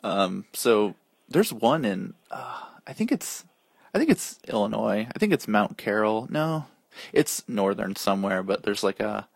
um, 0.03 0.47
so 0.55 0.95
there's 1.29 1.53
one 1.53 1.85
in 1.85 2.15
uh, 2.31 2.63
I 2.87 2.95
think 2.95 3.13
it's 3.13 3.45
I 3.93 3.99
think 3.99 4.09
it's 4.09 4.39
Illinois. 4.49 5.07
I 5.15 5.19
think 5.19 5.35
it's 5.35 5.47
Mount 5.47 5.77
Carroll. 5.77 6.29
No, 6.31 6.65
it's 7.13 7.47
northern 7.47 7.95
somewhere, 7.95 8.43
but 8.43 8.63
there's 8.63 8.83
like 8.83 9.01
a 9.01 9.29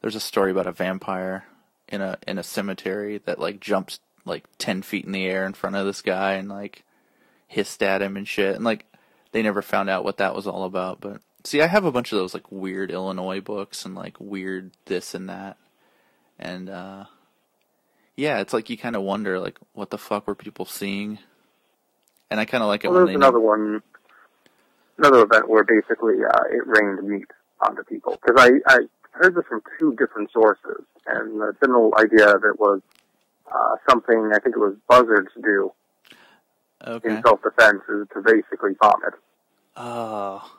there's 0.00 0.14
a 0.14 0.20
story 0.20 0.52
about 0.52 0.68
a 0.68 0.72
vampire 0.72 1.44
in 1.90 2.00
a 2.00 2.18
in 2.26 2.38
a 2.38 2.42
cemetery 2.42 3.18
that 3.24 3.38
like 3.38 3.60
jumps 3.60 4.00
like 4.24 4.44
ten 4.58 4.82
feet 4.82 5.04
in 5.04 5.12
the 5.12 5.26
air 5.26 5.44
in 5.46 5.52
front 5.54 5.76
of 5.76 5.86
this 5.86 6.02
guy 6.02 6.34
and 6.34 6.48
like 6.48 6.84
hissed 7.48 7.82
at 7.82 8.02
him 8.02 8.16
and 8.16 8.26
shit. 8.28 8.54
And 8.56 8.64
like 8.64 8.84
they 9.32 9.42
never 9.42 9.62
found 9.62 9.88
out 9.90 10.04
what 10.04 10.18
that 10.18 10.34
was 10.34 10.46
all 10.46 10.64
about. 10.64 11.00
But 11.00 11.20
see, 11.44 11.62
I 11.62 11.66
have 11.66 11.84
a 11.84 11.92
bunch 11.92 12.12
of 12.12 12.18
those 12.18 12.34
like 12.34 12.50
weird 12.50 12.90
Illinois 12.90 13.40
books 13.40 13.84
and 13.84 13.94
like 13.94 14.16
weird 14.20 14.70
this 14.86 15.14
and 15.14 15.28
that. 15.28 15.56
And 16.38 16.68
uh 16.70 17.04
yeah, 18.16 18.40
it's 18.40 18.52
like 18.52 18.68
you 18.70 18.76
kind 18.76 18.96
of 18.96 19.02
wonder 19.02 19.38
like 19.40 19.58
what 19.72 19.90
the 19.90 19.98
fuck 19.98 20.26
were 20.26 20.34
people 20.34 20.64
seeing? 20.66 21.18
And 22.30 22.38
I 22.38 22.44
kind 22.44 22.62
of 22.62 22.68
like 22.68 22.84
it 22.84 22.88
Well, 22.88 22.98
when 22.98 23.06
there's 23.06 23.14
they 23.14 23.16
another 23.16 23.38
never- 23.38 23.46
one, 23.46 23.82
another 24.98 25.22
event 25.24 25.48
where 25.48 25.64
basically 25.64 26.16
uh, 26.24 26.42
it 26.50 26.64
rained 26.66 27.02
meat 27.02 27.26
onto 27.60 27.82
people. 27.84 28.18
Because 28.24 28.36
I, 28.40 28.50
I 28.72 28.78
heard 29.12 29.34
this 29.34 29.44
from 29.48 29.62
two 29.78 29.94
different 29.96 30.30
sources, 30.32 30.84
and 31.06 31.40
the 31.40 31.54
general 31.62 31.92
idea 31.98 32.28
of 32.28 32.44
it 32.44 32.58
was 32.58 32.80
uh, 33.52 33.76
something 33.88 34.30
I 34.34 34.38
think 34.38 34.56
it 34.56 34.60
was 34.60 34.74
buzzards 34.88 35.30
do 35.42 35.72
okay. 36.86 37.08
in 37.16 37.22
self-defense 37.22 37.82
is 37.88 38.06
to 38.14 38.22
basically 38.22 38.72
vomit. 38.80 39.14
Oh. 39.76 40.50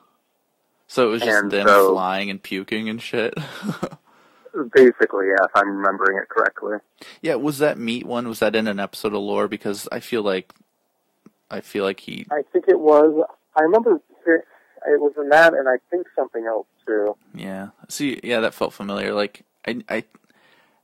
So 0.86 1.08
it 1.08 1.10
was 1.10 1.22
just 1.22 1.42
And 1.42 1.50
them 1.50 1.66
so- 1.66 1.92
flying 1.92 2.30
and 2.30 2.42
puking 2.42 2.88
and 2.88 3.00
shit. 3.00 3.34
Basically, 4.74 5.28
yeah, 5.28 5.44
if 5.44 5.50
I'm 5.54 5.78
remembering 5.78 6.18
it 6.22 6.28
correctly. 6.28 6.76
Yeah, 7.22 7.36
was 7.36 7.56
that 7.58 7.78
meat 7.78 8.04
one? 8.04 8.28
Was 8.28 8.40
that 8.40 8.54
in 8.54 8.66
an 8.68 8.78
episode 8.78 9.14
of 9.14 9.22
Lore? 9.22 9.48
Because 9.48 9.88
I 9.90 10.00
feel 10.00 10.22
like, 10.22 10.52
I 11.50 11.62
feel 11.62 11.84
like 11.84 12.00
he. 12.00 12.26
I 12.30 12.42
think 12.52 12.66
it 12.68 12.78
was. 12.78 13.26
I 13.56 13.62
remember 13.62 14.02
it 14.86 15.00
was 15.00 15.12
in 15.16 15.28
that, 15.30 15.54
and 15.54 15.68
I 15.68 15.76
think 15.90 16.06
something 16.14 16.46
else 16.46 16.66
too. 16.86 17.16
Yeah. 17.34 17.68
See, 17.88 18.20
yeah, 18.22 18.40
that 18.40 18.54
felt 18.54 18.72
familiar. 18.72 19.12
Like 19.14 19.44
I, 19.66 19.82
I, 19.88 20.04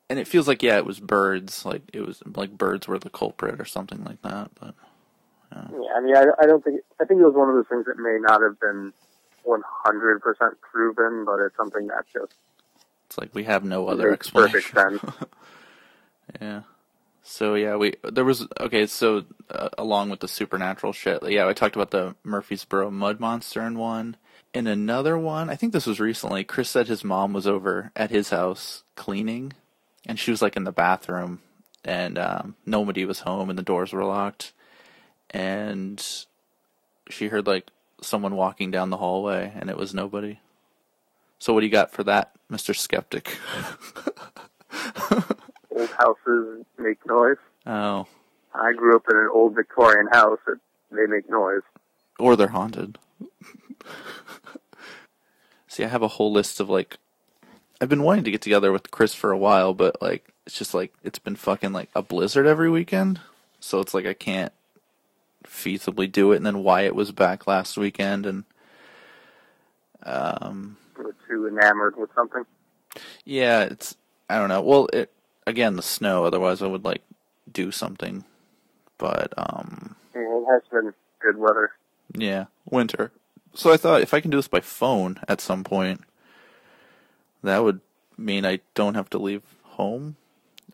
and 0.09 0.19
it 0.19 0.27
feels 0.27 0.49
like 0.49 0.63
yeah, 0.63 0.77
it 0.77 0.87
was 0.87 1.01
birds. 1.01 1.65
Like 1.65 1.83
it 1.93 2.07
was 2.07 2.23
like 2.35 2.57
birds 2.57 2.89
were 2.89 2.99
the 2.99 3.11
culprit 3.11 3.61
or 3.61 3.65
something 3.65 4.05
like 4.05 4.23
that. 4.23 4.51
But 4.61 4.75
Yeah, 5.53 5.65
yeah 5.73 5.93
I 5.97 6.01
mean, 6.01 6.17
I, 6.17 6.25
I 6.41 6.47
don't 6.47 6.65
think. 6.65 6.81
I 7.01 7.05
think 7.05 7.21
it 7.21 7.25
was 7.25 7.35
one 7.35 7.49
of 7.49 7.55
those 7.55 7.69
things 7.69 7.87
that 7.87 7.99
may 7.99 8.19
not 8.21 8.43
have 8.43 8.59
been 8.61 8.93
100% 9.47 10.21
proven, 10.61 11.25
but 11.25 11.41
it's 11.41 11.57
something 11.57 11.87
that 11.89 12.05
just 12.13 12.35
it's 13.07 13.17
like 13.17 13.35
we 13.35 13.45
have 13.45 13.65
no 13.65 13.89
other 13.89 14.13
explanation. 14.13 14.61
perfect 14.73 15.03
sense. 15.03 15.29
Yeah. 16.43 16.61
So 17.29 17.55
yeah, 17.57 17.77
we 17.77 17.93
there 18.03 18.25
was 18.25 18.49
okay. 18.59 18.87
So 18.87 19.27
uh, 19.51 19.69
along 19.77 20.09
with 20.09 20.21
the 20.21 20.29
supernatural 20.29 20.95
shit, 20.95 21.23
yeah, 21.29 21.47
I 21.47 21.53
talked 21.53 21.77
about 21.77 21.91
the 21.91 22.17
Murphysboro 22.25 22.91
mud 22.91 23.21
monster 23.21 23.61
in 23.63 23.79
one. 23.79 24.17
In 24.55 24.67
another 24.67 25.19
one, 25.19 25.51
I 25.51 25.55
think 25.55 25.75
this 25.75 25.87
was 25.87 26.01
recently. 26.01 26.43
Chris 26.43 26.71
said 26.71 26.89
his 26.89 27.05
mom 27.05 27.35
was 27.35 27.47
over 27.47 27.93
at 27.95 28.11
his 28.11 28.31
house 28.31 28.83
cleaning, 28.97 29.53
and 30.07 30.19
she 30.19 30.31
was 30.31 30.41
like 30.41 30.57
in 30.57 30.65
the 30.65 30.73
bathroom, 30.73 31.41
and 31.85 32.19
um, 32.19 32.57
nobody 32.65 33.05
was 33.05 33.21
home, 33.21 33.51
and 33.51 33.59
the 33.59 33.63
doors 33.63 33.93
were 33.93 34.05
locked, 34.05 34.55
and 35.29 36.03
she 37.11 37.29
heard 37.29 37.47
like 37.47 37.67
someone 38.01 38.37
walking 38.37 38.71
down 38.71 38.89
the 38.89 38.97
hallway, 38.97 39.53
and 39.55 39.69
it 39.69 39.77
was 39.77 39.93
nobody. 39.93 40.39
So 41.39 41.53
what 41.53 41.61
do 41.61 41.67
you 41.67 41.73
got 41.73 41.93
for 41.93 42.05
that, 42.05 42.33
Mister 42.49 42.73
Skeptic? 42.73 43.37
Old 45.79 45.91
houses 45.91 46.65
make 46.79 46.99
noise. 47.07 47.37
oh, 47.67 48.07
I 48.55 48.73
grew 48.73 48.97
up 48.97 49.05
in 49.11 49.17
an 49.17 49.29
old 49.33 49.55
Victorian 49.55 50.09
house. 50.11 50.39
That 50.47 50.59
they 50.91 51.07
make 51.07 51.29
noise. 51.31 51.63
or 52.19 52.35
they're 52.37 52.49
haunted. 52.49 52.99
See, 55.69 55.85
I 55.85 55.89
have 55.89 56.03
a 56.03 56.09
whole 56.09 56.33
list 56.33 56.61
of 56.61 56.69
like, 56.69 56.97
I've 57.81 57.89
been 57.91 58.03
wanting 58.03 58.25
to 58.25 58.31
get 58.31 58.43
together 58.43 58.73
with 58.73 58.91
Chris 58.91 59.15
for 59.15 59.31
a 59.31 59.39
while, 59.39 59.75
but 59.75 60.01
like, 60.03 60.33
it's 60.47 60.59
just 60.59 60.73
like 60.75 60.93
it's 61.05 61.19
been 61.19 61.37
fucking 61.37 61.73
like 61.73 61.91
a 61.95 62.03
blizzard 62.03 62.47
every 62.47 62.71
weekend, 62.71 63.21
so 63.61 63.81
it's 63.81 63.93
like 63.95 64.07
I 64.07 64.15
can't 64.15 64.53
feasibly 65.45 66.11
do 66.11 66.33
it. 66.33 66.37
And 66.37 66.47
then 66.47 66.63
Wyatt 66.65 66.95
was 66.95 67.13
back 67.13 67.47
last 67.47 67.77
weekend, 67.77 68.25
and 68.25 68.45
um, 70.05 70.79
We're 70.97 71.13
too 71.29 71.47
enamored 71.47 71.97
with 71.99 72.11
something. 72.15 72.45
yeah, 73.27 73.65
it's 73.65 73.95
I 74.31 74.39
don't 74.39 74.49
know. 74.49 74.63
Well, 74.63 74.89
it 74.93 75.13
again 75.49 75.77
the 75.77 75.83
snow. 75.83 76.25
Otherwise, 76.25 76.63
I 76.63 76.67
would 76.67 76.85
like 76.85 77.03
do 77.51 77.71
something, 77.71 78.25
but 78.99 79.33
um, 79.37 79.97
Yeah, 80.15 80.21
it 80.23 80.45
has 80.51 80.63
been 80.71 80.93
good 81.21 81.39
weather. 81.39 81.71
Yeah, 82.15 82.47
winter. 82.71 83.11
So 83.55 83.73
I 83.73 83.77
thought 83.77 84.03
if 84.03 84.15
I 84.15 84.21
can 84.21 84.31
do 84.31 84.37
this 84.39 84.49
by 84.49 84.61
phone 84.61 85.21
at 85.27 85.41
some 85.41 85.65
point, 85.65 86.03
that 87.43 87.63
would 87.65 87.81
mean 88.17 88.45
I 88.45 88.61
don't 88.75 88.95
have 88.95 89.11
to 89.11 89.19
leave 89.19 89.43
home. 89.63 90.17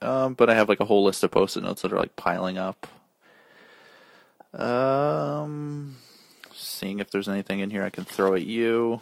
Um, 0.03 0.35
but 0.35 0.51
I 0.51 0.55
have 0.55 0.69
like 0.69 0.81
a 0.81 0.85
whole 0.85 1.05
list 1.05 1.23
of 1.23 1.31
post-it 1.31 1.63
notes 1.63 1.83
that 1.83 1.93
are 1.93 1.99
like 1.99 2.17
piling 2.17 2.59
up. 2.59 2.87
Um, 4.53 5.97
seeing 6.53 6.99
if 6.99 7.11
there's 7.11 7.29
anything 7.29 7.61
in 7.61 7.71
here 7.71 7.83
I 7.85 7.91
can 7.91 8.05
throw 8.05 8.35
at 8.35 8.43
you. 8.45 9.01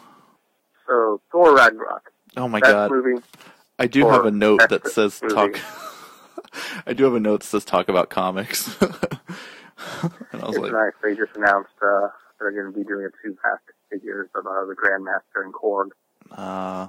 So 0.87 1.21
Thor 1.31 1.55
Ragnarok. 1.57 2.13
Oh 2.37 2.49
my 2.49 2.61
Best 2.61 2.73
god, 2.73 2.91
movie. 2.91 3.23
I 3.83 3.87
do 3.87 4.09
have 4.09 4.25
a 4.25 4.31
note 4.31 4.61
that 4.69 4.87
says 4.89 5.21
movie. 5.23 5.35
talk. 5.35 5.59
I 6.87 6.93
do 6.93 7.05
have 7.05 7.15
a 7.15 7.21
note 7.21 7.41
that 7.41 7.47
says 7.47 7.65
talk 7.65 7.89
about 7.89 8.11
comics. 8.11 8.77
and 8.83 8.93
I 10.43 10.47
was 10.47 10.57
It's 10.57 10.59
like, 10.59 10.73
nice. 10.73 10.93
They 11.03 11.15
just 11.15 11.35
announced 11.37 11.71
uh, 11.83 12.09
they're 12.39 12.53
going 12.53 12.73
to 12.73 12.79
be 12.79 12.85
doing 12.85 13.07
a 13.07 13.11
two-pack 13.27 13.61
figures 13.91 14.29
of 14.35 14.47
uh, 14.47 14.65
the 14.67 14.75
Grandmaster 14.75 15.45
and 15.45 15.53
Korg. 15.53 15.89
uh, 16.31 16.89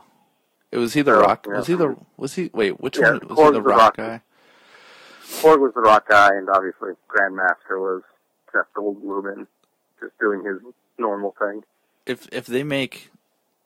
it 0.71 0.77
was 0.77 0.93
he 0.93 1.01
the 1.01 1.13
So, 1.13 1.21
rock? 1.21 1.45
yeah. 1.49 1.57
Was 1.57 1.67
he 1.67 1.75
the? 1.75 1.95
Was 2.17 2.33
he? 2.35 2.49
Wait, 2.53 2.79
which 2.79 2.97
Yeah, 2.97 3.11
one 3.11 3.19
was 3.27 3.37
he 3.39 3.45
the 3.45 3.51
the 3.53 3.61
rock 3.61 3.79
Rock. 3.79 3.97
guy? 3.97 4.21
Korg 5.41 5.59
was 5.59 5.71
the 5.75 5.81
rock 5.81 6.07
guy, 6.09 6.29
and 6.29 6.49
obviously 6.49 6.91
Grandmaster 7.09 7.79
was 7.79 8.01
Jeff 8.51 8.65
Goldblum, 8.75 9.47
just 9.99 10.17
doing 10.19 10.43
his 10.43 10.59
normal 10.97 11.35
thing. 11.39 11.63
if 12.05 12.27
if 12.31 12.45
they 12.45 12.63
make 12.63 13.09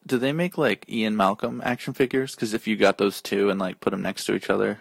do 0.07 0.17
they 0.17 0.33
make 0.33 0.57
like 0.57 0.85
Ian 0.89 1.15
Malcolm 1.15 1.61
action 1.63 1.93
figures? 1.93 2.35
Because 2.35 2.53
if 2.53 2.67
you 2.67 2.75
got 2.75 2.97
those 2.97 3.21
two 3.21 3.49
and 3.49 3.59
like 3.59 3.79
put 3.79 3.91
them 3.91 4.01
next 4.01 4.25
to 4.25 4.35
each 4.35 4.49
other, 4.49 4.79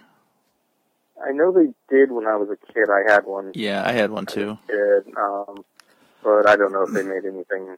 I 1.26 1.32
know 1.32 1.52
they 1.52 1.72
did 1.94 2.10
when 2.10 2.26
I 2.26 2.36
was 2.36 2.48
a 2.50 2.72
kid. 2.72 2.88
I 2.90 3.12
had 3.12 3.24
one 3.26 3.52
yeah, 3.54 3.82
I 3.86 3.92
had 3.92 4.10
one 4.10 4.26
too. 4.26 4.58
kid, 4.66 5.14
um, 5.16 5.64
but 6.22 6.48
I 6.48 6.56
don't 6.56 6.72
know 6.72 6.82
if 6.82 6.92
they 6.92 7.02
made 7.02 7.24
anything 7.24 7.76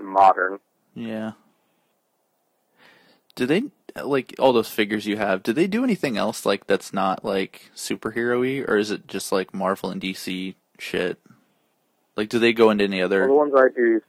modern. 0.00 0.60
Yeah. 0.94 1.32
Do 3.34 3.46
they 3.46 3.64
like 4.02 4.34
all 4.38 4.52
those 4.52 4.68
figures 4.68 5.06
you 5.06 5.16
have? 5.16 5.42
Do 5.42 5.52
they 5.52 5.66
do 5.66 5.82
anything 5.82 6.16
else 6.16 6.46
like 6.46 6.66
that's 6.66 6.92
not 6.92 7.24
like 7.24 7.70
superhero-y, 7.74 8.64
or 8.66 8.76
is 8.76 8.90
it 8.90 9.08
just 9.08 9.32
like 9.32 9.52
Marvel 9.52 9.90
and 9.90 10.00
DC 10.00 10.54
shit? 10.78 11.18
Like, 12.16 12.28
do 12.28 12.38
they 12.38 12.52
go 12.52 12.70
into 12.70 12.84
any 12.84 13.00
Well, 13.00 13.08
the 13.08 13.32
ones 13.32 13.54
I 13.56 13.68
do, 13.74 14.00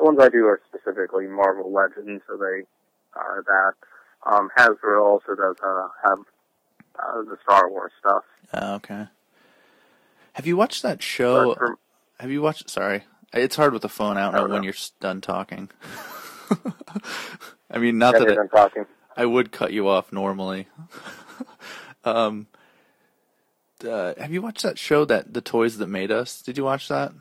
the 0.00 0.06
ones 0.06 0.18
I 0.20 0.28
do 0.28 0.46
are 0.46 0.60
specifically 0.68 1.26
Marvel 1.26 1.72
Legends, 1.72 2.22
so 2.26 2.36
they 2.36 2.64
are 3.14 3.44
that. 3.46 3.74
Um, 4.30 4.50
Hasbro 4.56 5.02
also 5.02 5.34
does 5.34 5.56
uh, 5.64 5.88
have 6.04 6.18
uh, 6.98 7.22
the 7.22 7.36
Star 7.42 7.70
Wars 7.70 7.92
stuff. 7.98 8.24
Oh, 8.54 8.74
okay. 8.76 9.06
Have 10.34 10.46
you 10.46 10.56
watched 10.56 10.82
that 10.82 11.02
show? 11.02 11.54
For, 11.54 11.78
Have 12.18 12.30
you 12.30 12.42
watched? 12.42 12.70
Sorry, 12.70 13.04
it's 13.32 13.56
hard 13.56 13.72
with 13.72 13.82
the 13.82 13.88
phone. 13.88 14.16
I 14.16 14.26
don't 14.26 14.34
I 14.34 14.38
don't 14.38 14.50
when 14.50 14.62
know. 14.62 14.64
you're 14.64 14.74
done 15.00 15.20
talking. 15.20 15.70
I 17.70 17.78
mean, 17.78 17.98
not 17.98 18.14
yeah, 18.14 18.20
that 18.20 18.38
it, 18.38 18.50
talking. 18.50 18.86
I 19.16 19.26
would 19.26 19.52
cut 19.52 19.72
you 19.72 19.88
off 19.88 20.12
normally. 20.12 20.68
um, 22.04 22.46
uh, 23.86 24.14
have 24.18 24.32
you 24.32 24.42
watched 24.42 24.62
that 24.62 24.78
show 24.78 25.04
that 25.04 25.34
the 25.34 25.40
toys 25.40 25.78
that 25.78 25.88
made 25.88 26.10
us? 26.10 26.42
Did 26.42 26.58
you 26.58 26.64
watch 26.64 26.88
that 26.88 27.12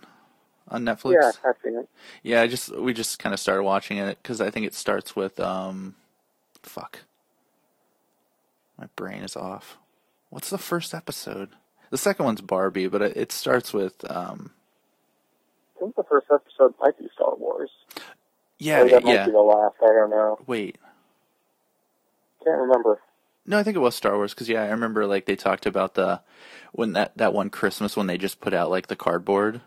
on 0.69 0.83
Netflix? 0.83 1.13
Yeah, 1.13 1.31
I've 1.49 1.55
seen 1.63 1.77
it. 1.77 1.89
Yeah, 2.23 2.41
I 2.41 2.47
just 2.47 2.75
we 2.75 2.93
just 2.93 3.19
kind 3.19 3.33
of 3.33 3.39
started 3.39 3.63
watching 3.63 3.97
it 3.97 4.17
because 4.21 4.41
I 4.41 4.49
think 4.49 4.65
it 4.65 4.73
starts 4.73 5.15
with 5.15 5.39
um, 5.39 5.95
fuck. 6.63 6.99
My 8.77 8.87
brain 8.95 9.23
is 9.23 9.35
off. 9.35 9.77
What's 10.29 10.49
the 10.49 10.57
first 10.57 10.93
episode? 10.93 11.49
The 11.89 11.97
second 11.97 12.25
one's 12.25 12.41
Barbie, 12.41 12.87
but 12.87 13.01
it, 13.01 13.17
it 13.17 13.31
starts 13.31 13.73
with 13.73 14.09
um, 14.09 14.51
I 15.75 15.79
think 15.79 15.95
the 15.95 16.03
first 16.03 16.27
episode 16.31 16.73
might 16.81 16.97
be 16.97 17.09
Star 17.15 17.35
Wars. 17.35 17.69
yeah, 18.57 18.81
or 18.81 18.89
that 18.89 19.03
might 19.03 19.13
yeah. 19.13 19.25
be 19.25 19.31
the 19.31 19.39
last. 19.39 19.75
I 19.81 19.87
don't 19.87 20.09
know. 20.09 20.39
Wait, 20.45 20.77
Can't 22.43 22.59
remember. 22.59 23.01
No, 23.45 23.57
I 23.57 23.63
think 23.63 23.75
it 23.75 23.79
was 23.79 23.95
Star 23.95 24.15
Wars 24.15 24.33
because 24.33 24.47
yeah, 24.49 24.63
I 24.63 24.67
remember 24.67 25.07
like 25.07 25.25
they 25.25 25.35
talked 25.35 25.65
about 25.65 25.95
the 25.95 26.21
when 26.71 26.93
that 26.93 27.17
that 27.17 27.33
one 27.33 27.49
Christmas 27.49 27.97
when 27.97 28.07
they 28.07 28.17
just 28.17 28.39
put 28.39 28.53
out 28.53 28.69
like 28.69 28.87
the 28.87 28.95
cardboard, 28.95 29.61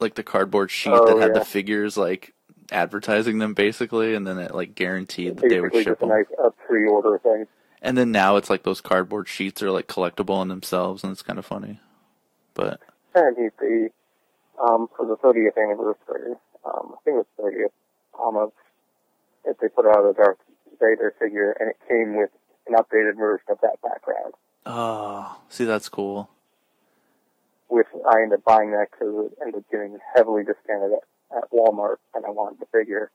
like 0.00 0.14
the 0.14 0.22
cardboard 0.22 0.70
sheet 0.70 0.92
Oh, 0.92 1.06
that 1.06 1.18
had 1.18 1.32
yeah. 1.34 1.38
the 1.40 1.44
figures 1.44 1.96
like 1.96 2.34
advertising 2.72 3.38
them 3.38 3.54
basically, 3.54 4.14
and 4.14 4.26
then 4.26 4.38
it 4.38 4.54
like 4.54 4.74
guaranteed 4.74 5.36
that 5.38 5.48
they 5.48 5.60
would 5.60 5.72
ship 5.72 5.84
just 5.84 5.96
a 5.98 6.00
them. 6.00 6.08
nice 6.10 6.26
uh, 6.42 6.50
pre-order 6.66 7.18
thing. 7.18 7.46
And 7.82 7.96
then 7.96 8.10
now 8.10 8.36
it's 8.36 8.50
like 8.50 8.62
those 8.64 8.80
cardboard 8.80 9.28
sheets 9.28 9.62
are 9.62 9.70
like 9.70 9.86
collectible 9.86 10.40
in 10.42 10.48
themselves, 10.48 11.02
and 11.04 11.12
it's 11.12 11.22
kind 11.22 11.38
of 11.38 11.46
funny. 11.46 11.78
But 12.54 12.80
And 13.14 13.36
he's 13.36 13.52
the 13.60 13.90
um, 14.62 14.88
for 14.96 15.06
the 15.06 15.16
30th 15.16 15.56
anniversary. 15.62 16.34
Um, 16.64 16.94
I 16.94 16.96
think 17.04 17.16
it 17.18 17.26
was 17.38 17.52
30th. 17.54 17.70
Um, 18.26 18.36
of 18.36 18.52
if 19.44 19.58
they 19.58 19.68
put 19.68 19.86
out 19.86 20.04
a 20.08 20.12
Darth 20.14 20.38
Vader 20.80 21.14
figure, 21.20 21.52
and 21.60 21.70
it 21.70 21.76
came 21.88 22.16
with 22.16 22.30
an 22.66 22.74
updated 22.74 23.16
version 23.16 23.44
of 23.50 23.58
that 23.62 23.80
background. 23.82 24.32
oh, 24.64 25.38
see 25.48 25.64
that's 25.64 25.88
cool. 25.88 26.28
Which 27.68 27.86
I 28.08 28.22
ended 28.22 28.38
up 28.38 28.44
buying 28.44 28.70
that 28.72 28.88
because 28.90 29.26
it 29.26 29.32
ended 29.42 29.56
up 29.56 29.70
getting 29.70 29.98
heavily 30.14 30.44
discounted 30.44 30.92
at, 30.92 31.36
at 31.38 31.50
Walmart, 31.50 31.96
and 32.14 32.24
I 32.24 32.30
wanted 32.30 32.60
the 32.60 32.66
figure. 32.66 33.10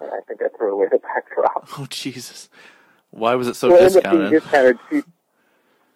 And 0.00 0.10
I 0.10 0.20
think 0.28 0.40
I 0.42 0.48
threw 0.58 0.72
away 0.74 0.86
the 0.90 0.98
backdrop. 1.14 1.68
Oh 1.78 1.86
Jesus, 1.88 2.48
why 3.10 3.34
was 3.34 3.48
it 3.48 3.56
so 3.56 3.70
So 3.70 3.76
it 3.76 3.80
ended 3.82 4.04
up 4.04 4.10
being 4.12 4.30
discounted? 4.30 4.76
discounted 4.76 4.78
cheap. 4.90 5.04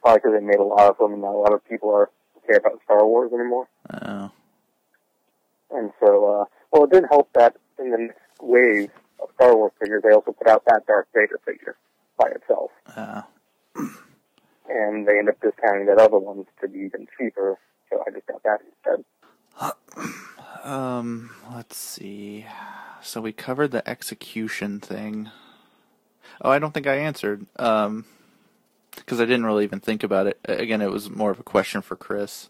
Probably 0.00 0.18
because 0.18 0.32
they 0.40 0.46
made 0.46 0.58
a 0.60 0.64
lot 0.64 0.88
of 0.88 0.96
them, 0.98 1.12
and 1.12 1.22
not 1.22 1.34
a 1.34 1.38
lot 1.42 1.52
of 1.52 1.64
people 1.68 1.90
are 1.90 2.10
care 2.46 2.56
about 2.58 2.80
Star 2.84 3.04
Wars 3.06 3.30
anymore. 3.32 3.68
Oh, 3.92 4.30
And 5.70 5.90
so, 6.00 6.40
uh, 6.40 6.44
well, 6.72 6.84
it 6.84 6.90
didn't 6.90 7.08
help 7.10 7.28
that 7.34 7.56
in 7.78 7.90
the 7.90 7.98
next 7.98 8.20
wave 8.40 8.90
of 9.20 9.28
Star 9.34 9.54
Wars 9.54 9.72
figures, 9.80 10.02
they 10.02 10.12
also 10.12 10.32
put 10.32 10.46
out 10.48 10.64
that 10.66 10.86
Darth 10.86 11.08
Vader 11.14 11.38
figure 11.44 11.76
by 12.16 12.28
itself. 12.30 12.70
uh, 12.96 13.22
And 14.68 15.06
they 15.06 15.18
end 15.18 15.28
up 15.28 15.40
discounting 15.40 15.86
that 15.86 15.98
other 15.98 16.18
one 16.18 16.46
to 16.60 16.68
be 16.68 16.78
even 16.80 17.06
cheaper. 17.18 17.58
So 17.90 18.02
I 18.06 18.10
just 18.10 18.26
got 18.26 18.42
that 18.44 18.60
instead. 18.66 19.04
Um, 20.64 21.30
let's 21.54 21.76
see. 21.76 22.44
So 23.02 23.20
we 23.20 23.32
covered 23.32 23.70
the 23.70 23.88
execution 23.88 24.80
thing. 24.80 25.30
Oh, 26.42 26.50
I 26.50 26.58
don't 26.58 26.72
think 26.74 26.86
I 26.86 26.96
answered. 26.96 27.46
Um, 27.56 28.04
because 28.94 29.20
I 29.20 29.24
didn't 29.24 29.46
really 29.46 29.64
even 29.64 29.80
think 29.80 30.02
about 30.02 30.26
it. 30.26 30.38
Again, 30.44 30.82
it 30.82 30.90
was 30.90 31.08
more 31.08 31.30
of 31.30 31.38
a 31.40 31.44
question 31.44 31.80
for 31.82 31.96
Chris. 31.96 32.48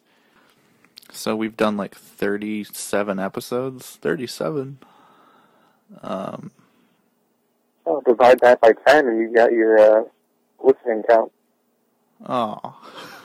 So 1.13 1.37
we've 1.37 1.57
done 1.57 1.77
like 1.77 1.95
37 1.95 3.19
episodes. 3.19 3.97
37. 3.97 4.79
Um, 6.03 6.51
Oh, 7.87 8.03
divide 8.07 8.41
that 8.41 8.61
by 8.61 8.73
10 8.87 9.07
and 9.07 9.19
you 9.19 9.35
got 9.35 9.51
your 9.53 9.79
uh, 9.79 10.05
listening 10.63 11.03
count. 11.09 11.33
oh. 12.27 12.77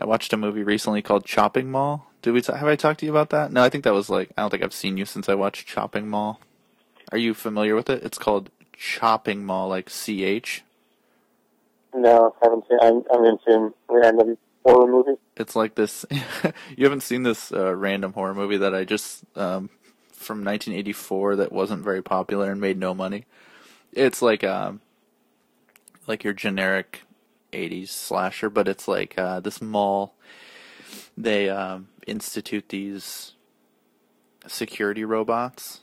I 0.00 0.06
watched 0.06 0.32
a 0.32 0.38
movie 0.38 0.62
recently 0.62 1.02
called 1.02 1.26
Chopping 1.26 1.70
Mall. 1.70 2.06
Did 2.22 2.32
we 2.32 2.40
t- 2.40 2.54
have 2.54 2.66
I 2.66 2.74
talked 2.74 3.00
to 3.00 3.06
you 3.06 3.12
about 3.12 3.28
that? 3.30 3.52
No, 3.52 3.62
I 3.62 3.68
think 3.68 3.84
that 3.84 3.92
was 3.92 4.08
like 4.08 4.30
I 4.36 4.42
don't 4.42 4.50
think 4.50 4.62
I've 4.62 4.72
seen 4.72 4.96
you 4.96 5.04
since 5.04 5.28
I 5.28 5.34
watched 5.34 5.68
Chopping 5.68 6.08
Mall. 6.08 6.40
Are 7.12 7.18
you 7.18 7.34
familiar 7.34 7.74
with 7.74 7.90
it? 7.90 8.02
It's 8.02 8.16
called 8.16 8.50
Chopping 8.72 9.44
Mall, 9.44 9.68
like 9.68 9.90
C 9.90 10.24
H. 10.24 10.62
No, 11.94 12.34
I 12.40 12.46
haven't 12.46 12.64
seen. 12.66 12.78
I'm, 12.80 13.02
I'm 13.12 13.24
into 13.26 13.74
random 13.88 14.38
horror 14.64 14.90
movies. 14.90 15.18
It's 15.36 15.54
like 15.54 15.74
this. 15.74 16.06
you 16.76 16.84
haven't 16.84 17.02
seen 17.02 17.22
this 17.22 17.52
uh, 17.52 17.74
random 17.74 18.14
horror 18.14 18.34
movie 18.34 18.56
that 18.56 18.74
I 18.74 18.84
just 18.84 19.24
um, 19.36 19.68
from 20.12 20.38
1984 20.38 21.36
that 21.36 21.52
wasn't 21.52 21.82
very 21.82 22.02
popular 22.02 22.50
and 22.50 22.60
made 22.60 22.78
no 22.78 22.94
money. 22.94 23.26
It's 23.92 24.22
like 24.22 24.44
um, 24.44 24.80
like 26.06 26.24
your 26.24 26.32
generic 26.32 27.02
80s 27.52 27.88
slasher, 27.88 28.50
but 28.50 28.68
it's 28.68 28.88
like 28.88 29.18
uh, 29.18 29.40
this 29.40 29.60
mall. 29.60 30.14
They 31.16 31.48
um, 31.48 31.88
institute 32.06 32.68
these 32.68 33.32
security 34.46 35.04
robots, 35.04 35.80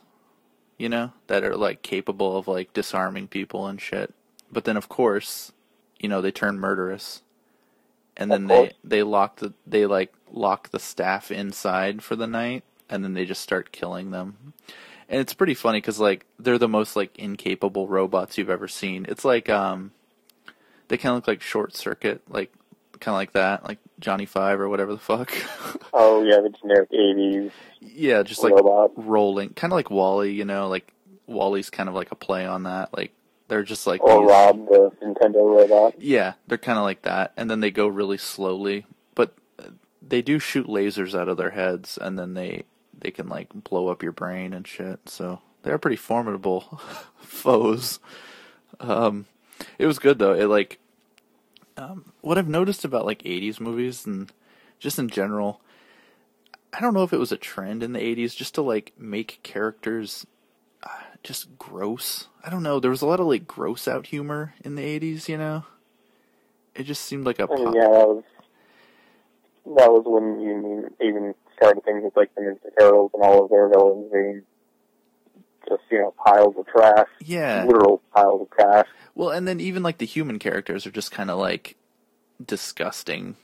you 0.78 0.90
know, 0.90 1.14
that 1.28 1.44
are 1.44 1.56
like 1.56 1.82
capable 1.82 2.38
of 2.38 2.48
like 2.48 2.74
disarming 2.74 3.28
people 3.28 3.68
and 3.68 3.80
shit. 3.80 4.14
But 4.52 4.66
then, 4.66 4.78
of 4.78 4.90
course, 4.90 5.52
you 6.00 6.10
know, 6.10 6.22
they 6.22 6.32
turn 6.32 6.60
murderous, 6.60 7.22
and 8.16 8.32
then 8.32 8.48
they 8.48 8.72
they 8.84 9.04
lock 9.04 9.38
the 9.38 9.54
they 9.66 9.86
like 9.86 10.14
lock 10.32 10.70
the 10.70 10.80
staff 10.80 11.32
inside 11.32 12.02
for 12.02 12.16
the 12.16 12.28
night, 12.28 12.64
and 12.90 13.04
then 13.04 13.14
they 13.14 13.26
just 13.26 13.42
start 13.42 13.72
killing 13.72 14.12
them. 14.12 14.54
And 15.10 15.22
it's 15.22 15.34
pretty 15.34 15.54
funny 15.54 15.80
because 15.80 16.00
like 16.00 16.26
they're 16.40 16.58
the 16.58 16.68
most 16.68 16.96
like 16.96 17.18
incapable 17.18 17.88
robots 17.88 18.38
you've 18.38 18.50
ever 18.50 18.68
seen. 18.68 19.06
It's 19.08 19.24
like 19.26 19.50
um, 19.50 19.92
they 20.88 20.98
kind 20.98 21.12
of 21.12 21.17
look 21.17 21.27
like 21.27 21.41
Short 21.41 21.75
Circuit, 21.75 22.22
like 22.29 22.51
kind 23.00 23.13
of 23.13 23.20
like 23.20 23.34
that, 23.34 23.63
like 23.65 23.79
Johnny 24.00 24.25
Five 24.25 24.60
or 24.60 24.70
whatever 24.70 24.94
the 24.94 25.00
fuck. 25.00 25.32
Oh, 26.00 26.24
yeah, 26.24 26.41
the 26.41 26.50
generic 26.50 26.91
80s 26.91 27.51
yeah, 27.82 28.22
just 28.22 28.44
like 28.44 28.53
robot. 28.53 28.91
rolling, 28.98 29.50
kind 29.50 29.72
of 29.74 29.75
like 29.77 29.89
WALL-E, 29.89 30.29
you 30.32 30.46
know, 30.46 30.67
like 30.67 30.94
WALL-E's 31.25 31.70
kind 31.72 31.89
of 31.89 31.96
like 31.96 32.12
a 32.12 32.15
play 32.15 32.46
on 32.46 32.63
that. 32.63 32.96
Like 32.96 33.13
they're 33.48 33.63
just 33.63 33.88
like 33.88 34.03
Or 34.03 34.22
these- 34.22 34.29
Rob, 34.29 34.67
the 34.67 34.91
Nintendo 35.01 35.58
robot. 35.58 36.00
Yeah, 36.00 36.34
they're 36.48 36.58
kind 36.60 36.77
of 36.77 36.84
like 36.84 37.01
that, 37.03 37.34
and 37.38 37.50
then 37.50 37.62
they 37.62 37.72
go 37.72 37.88
really 37.88 38.17
slowly, 38.17 38.86
but 39.15 39.34
uh, 39.58 39.70
they 40.08 40.22
do 40.22 40.38
shoot 40.38 40.67
lasers 40.67 41.17
out 41.17 41.29
of 41.29 41.38
their 41.38 41.51
heads, 41.51 41.98
and 42.00 42.20
then 42.20 42.34
they 42.36 42.65
they 43.00 43.10
can 43.12 43.27
like 43.27 43.50
blow 43.53 43.88
up 43.88 44.04
your 44.04 44.12
brain 44.12 44.54
and 44.54 44.67
shit. 44.67 45.08
So 45.10 45.41
they're 45.63 45.78
pretty 45.80 45.97
formidable 45.97 46.62
foes. 47.17 48.00
Um, 48.80 49.26
it 49.78 49.86
was 49.86 50.00
good 50.00 50.20
though. 50.20 50.34
It 50.34 50.46
like 50.46 50.80
um, 51.78 52.13
what 52.22 52.38
I've 52.38 52.48
noticed 52.48 52.86
about 52.86 53.06
like 53.06 53.22
'80s 53.24 53.60
movies 53.60 54.06
and 54.06 54.32
just 54.80 55.00
in 55.00 55.10
general. 55.10 55.62
I 56.74 56.82
don't 56.82 56.94
know 56.94 57.04
if 57.04 57.13
it 57.13 57.20
was 57.20 57.32
a 57.32 57.38
trend 57.38 57.82
in 57.82 57.94
the 57.94 58.00
80s 58.00 58.36
just 58.36 58.54
to 58.56 58.62
like 58.62 58.94
make 58.98 59.40
characters 59.42 60.28
uh, 60.84 60.90
just 61.24 61.58
gross. 61.58 62.28
I 62.44 62.50
don't 62.50 62.62
know. 62.62 62.80
There 62.80 62.92
was 62.92 63.02
a 63.02 63.08
lot 63.08 63.20
of 63.20 63.28
like 63.28 63.48
gross 63.48 63.88
out 63.88 64.08
humor 64.08 64.54
in 64.63 64.76
the 64.76 64.84
80s, 64.84 65.28
you 65.28 65.38
know? 65.38 65.63
It 66.76 66.84
just 66.84 67.04
seemed 67.04 67.26
like 67.26 67.40
a 67.40 67.48
I 67.50 67.56
mean, 67.56 67.66
pop- 67.66 67.76
yeah, 67.76 67.90
that 67.90 68.08
was 68.08 68.24
that 69.76 69.92
was 69.92 70.04
when 70.06 70.40
you 70.40 70.96
even 71.02 71.34
started 71.56 71.84
things 71.84 72.04
with 72.04 72.16
like 72.16 72.34
the 72.36 72.42
Ninja 72.42 72.70
Turtles 72.80 73.12
and 73.13 73.24
all 73.24 73.44
of 73.44 73.50
their 73.50 73.68
villains 73.68 74.12
being 74.12 74.44
just 75.69 75.82
you 75.91 75.99
know 75.99 76.13
piles 76.25 76.56
of 76.58 76.65
trash, 76.67 77.08
Yeah. 77.21 77.63
literal 77.65 78.01
piles 78.13 78.41
of 78.41 78.49
trash. 78.51 78.88
Well, 79.15 79.30
and 79.30 79.47
then 79.47 79.60
even 79.60 79.84
like 79.84 79.97
the 79.97 80.06
human 80.06 80.39
characters 80.39 80.86
are 80.86 80.91
just 80.91 81.12
kind 81.12 81.30
of 81.32 81.38
like 81.39 81.75
disgusting 82.43 83.36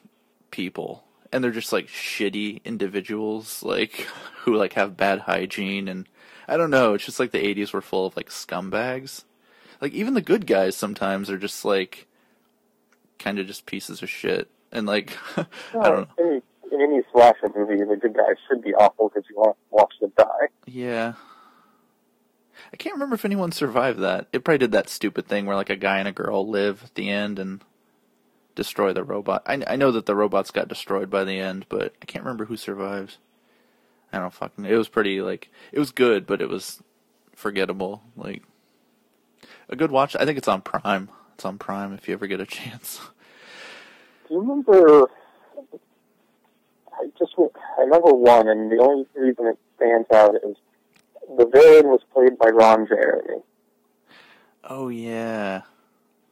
people. 0.51 1.03
And 1.31 1.43
they're 1.43 1.51
just 1.51 1.73
like 1.73 1.88
shitty 1.88 2.63
individuals, 2.63 3.63
like 3.63 4.07
who 4.41 4.55
like 4.55 4.73
have 4.73 4.95
bad 4.97 5.21
hygiene 5.21 5.88
and 5.88 6.07
I 6.47 6.57
don't 6.57 6.69
know, 6.69 6.93
it's 6.93 7.05
just 7.05 7.19
like 7.19 7.31
the 7.31 7.39
80s 7.55 7.73
were 7.73 7.81
full 7.81 8.05
of 8.05 8.15
like 8.15 8.29
scumbags. 8.29 9.23
Like 9.81 9.93
even 9.93 10.13
the 10.13 10.21
good 10.21 10.45
guys 10.45 10.75
sometimes 10.75 11.29
are 11.29 11.38
just 11.38 11.65
like 11.65 12.07
kind 13.17 13.39
of 13.39 13.47
just 13.47 13.65
pieces 13.65 14.03
of 14.03 14.09
shit. 14.09 14.49
And 14.71 14.86
like 14.86 15.17
I 15.38 15.45
don't 15.73 15.83
know. 15.83 16.07
Any, 16.19 16.41
in 16.71 16.81
any 16.81 17.01
slasher 17.12 17.49
movie, 17.55 17.77
the 17.83 17.95
good 17.95 18.13
guys 18.15 18.36
should 18.47 18.62
be 18.62 18.73
awful 18.75 19.09
because 19.09 19.23
you 19.29 19.36
want 19.36 19.55
to 19.57 19.75
watch 19.75 19.93
them 20.01 20.12
die. 20.17 20.47
Yeah. 20.65 21.13
I 22.71 22.78
can't 22.78 22.93
remember 22.93 23.15
if 23.15 23.26
anyone 23.26 23.52
survived 23.52 23.99
that. 23.99 24.28
It 24.32 24.43
probably 24.43 24.60
did 24.60 24.71
that 24.71 24.89
stupid 24.89 25.28
thing 25.28 25.45
where 25.45 25.56
like 25.56 25.69
a 25.69 25.76
guy 25.76 25.99
and 25.99 26.08
a 26.08 26.12
girl 26.12 26.47
live 26.47 26.84
at 26.86 26.95
the 26.95 27.10
end 27.10 27.39
and 27.39 27.62
destroy 28.56 28.93
the 28.93 29.04
robot. 29.04 29.43
I, 29.45 29.63
I 29.67 29.76
know 29.76 29.91
that 29.91 30.06
the 30.06 30.15
robots 30.15 30.52
got 30.52 30.67
destroyed 30.67 31.10
by 31.10 31.23
the 31.23 31.39
end, 31.39 31.65
but 31.69 31.93
I 32.02 32.06
can't 32.06 32.23
remember 32.23 32.45
who 32.45 32.58
survives. 32.58 33.17
I 34.12 34.19
don't 34.19 34.34
fucking. 34.34 34.65
It 34.65 34.76
was 34.76 34.89
pretty 34.89 35.21
like 35.21 35.49
it 35.71 35.80
was 35.80 35.91
good, 35.91 36.28
but 36.28 36.41
it 36.41 36.49
was 36.49 36.82
forgettable. 37.36 38.04
Like 38.15 38.43
a 39.69 39.76
good 39.76 39.91
watch. 39.91 40.15
I 40.15 40.26
think 40.26 40.38
it's 40.38 40.47
on 40.47 40.62
Prime. 40.62 41.10
It's 41.34 41.45
on 41.45 41.58
Prime 41.58 41.93
if 41.93 42.08
you 42.08 42.13
ever 42.13 42.28
get 42.28 42.39
a 42.39 42.45
chance. 42.45 43.02
Do 44.28 44.36
you 44.36 44.41
remember? 44.41 45.10
I 46.93 47.08
just 47.17 47.34
I 47.38 47.82
remember 47.82 48.13
one, 48.13 48.47
and 48.47 48.71
the 48.71 48.78
only 48.78 49.08
reason 49.15 49.47
it 49.47 49.58
stands 49.78 50.08
out 50.12 50.36
is 50.36 50.56
the 51.38 51.45
villain 51.51 51.88
was 51.88 52.01
played 52.13 52.38
by 52.38 52.49
Ron 52.49 52.88
Jeremy, 52.88 53.41
Oh 54.63 54.89
yeah, 54.89 55.62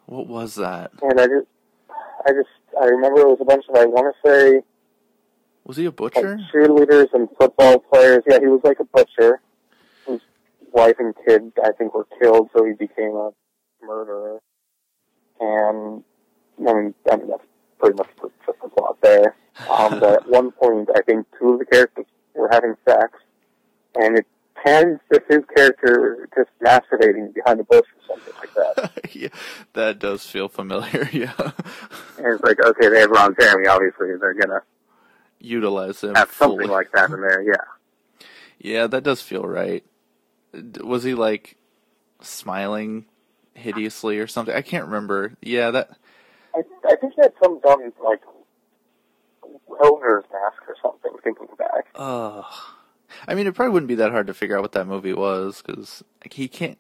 what 0.06 0.28
was 0.28 0.56
that? 0.56 0.92
and 1.02 1.20
I 1.20 1.26
just 1.28 1.48
I 2.26 2.32
just 2.32 2.50
I 2.82 2.86
remember 2.86 3.22
it 3.22 3.28
was 3.28 3.40
a 3.42 3.46
bunch 3.46 3.66
of 3.70 3.76
I 3.76 3.86
want 3.86 4.16
to 4.16 4.30
say 4.30 4.62
Was 5.66 5.78
he 5.78 5.86
a 5.86 5.90
like 5.90 5.96
butcher? 5.98 6.40
cheerleaders 6.54 7.08
and 7.14 7.28
football 7.38 7.80
players. 7.80 8.24
Yeah, 8.28 8.40
he 8.40 8.48
was 8.48 8.62
like 8.64 8.80
a 8.80 8.86
butcher 8.86 9.42
whose 10.06 10.22
wife 10.72 10.96
and 11.00 11.14
kid 11.28 11.52
I 11.64 11.72
think 11.78 11.94
were 11.94 12.08
killed, 12.22 12.50
so 12.56 12.64
he 12.66 12.74
became 12.74 13.16
a 13.16 13.32
murderer. 13.84 14.40
And 15.40 16.04
I 16.68 16.74
mean, 16.74 16.94
I 17.12 17.16
mean 17.18 17.28
that's 17.30 17.44
pretty 17.80 17.96
much 17.98 18.10
just 18.46 18.62
the 18.62 18.70
plot 18.70 18.98
there. 19.02 19.36
Um, 19.70 20.00
but 20.00 20.14
at 20.24 20.30
one 20.30 20.52
point, 20.52 20.90
I 20.96 21.02
think 21.02 21.26
two 21.40 21.54
of 21.54 21.60
the 21.60 21.66
characters 21.66 22.06
were 22.36 22.50
having 22.52 22.76
sex, 22.88 23.12
and 23.96 24.18
it 24.20 24.26
ends 24.66 25.00
with 25.10 25.24
his 25.30 25.42
character 25.56 26.28
just 26.36 26.50
masturbating 26.62 27.34
behind 27.34 27.60
a 27.60 27.64
bush 27.64 27.82
or 28.10 28.16
something 28.16 28.34
like 28.40 28.54
that. 28.54 28.92
yeah, 29.16 29.30
that 29.74 30.00
does 30.00 30.26
feel 30.26 30.48
familiar. 30.50 31.10
Yeah, 31.14 31.34
And 32.18 32.28
it's 32.36 32.44
like, 32.44 32.64
okay, 32.64 32.90
they 32.90 33.00
have 33.02 33.10
Ron 33.12 33.36
Jeremy, 33.40 33.68
obviously, 33.68 34.08
they're 34.20 34.34
gonna 34.34 34.62
utilize 35.40 36.04
him. 36.04 36.16
have 36.16 36.32
something 36.32 36.60
fully. 36.60 36.70
like 36.72 36.92
that 36.94 37.10
in 37.10 37.22
there, 37.22 37.42
yeah. 37.42 38.26
Yeah, 38.60 38.88
that 38.88 39.04
does 39.04 39.22
feel 39.22 39.44
right. 39.44 39.84
Was 40.84 41.04
he 41.04 41.14
like 41.16 41.56
smiling 42.22 43.06
hideously 43.56 44.20
or 44.20 44.28
something? 44.28 44.54
I 44.56 44.62
can't 44.62 44.86
remember. 44.86 45.34
Yeah, 45.42 45.72
that. 45.72 45.92
I, 46.56 46.60
I 46.88 46.96
think 46.98 47.14
he 47.16 47.22
had 47.22 47.34
some 47.42 47.60
dumb, 47.62 47.82
like, 48.04 48.22
owner's 49.82 50.24
mask 50.32 50.62
or 50.68 50.76
something, 50.82 51.12
thinking 51.24 51.48
back. 51.58 51.88
Ugh. 51.96 52.44
I 53.28 53.36
mean, 53.36 53.48
it 53.48 53.54
probably 53.54 53.74
wouldn't 53.74 53.88
be 53.88 53.96
that 53.96 54.12
hard 54.12 54.28
to 54.28 54.34
figure 54.34 54.56
out 54.56 54.62
what 54.62 54.72
that 54.74 54.88
movie 54.88 55.14
was 55.14 55.62
because 55.62 56.04
like, 56.24 56.34
he 56.34 56.48
can't 56.48 56.78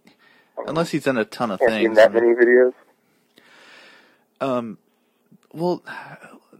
unless 0.67 0.91
he's 0.91 1.07
in 1.07 1.17
a 1.17 1.25
ton 1.25 1.51
of 1.51 1.59
Can't 1.59 1.71
things. 1.71 1.95
that 1.97 2.11
I 2.11 2.13
many 2.13 2.33
videos. 2.33 2.73
Um, 4.39 4.77
well, 5.53 5.83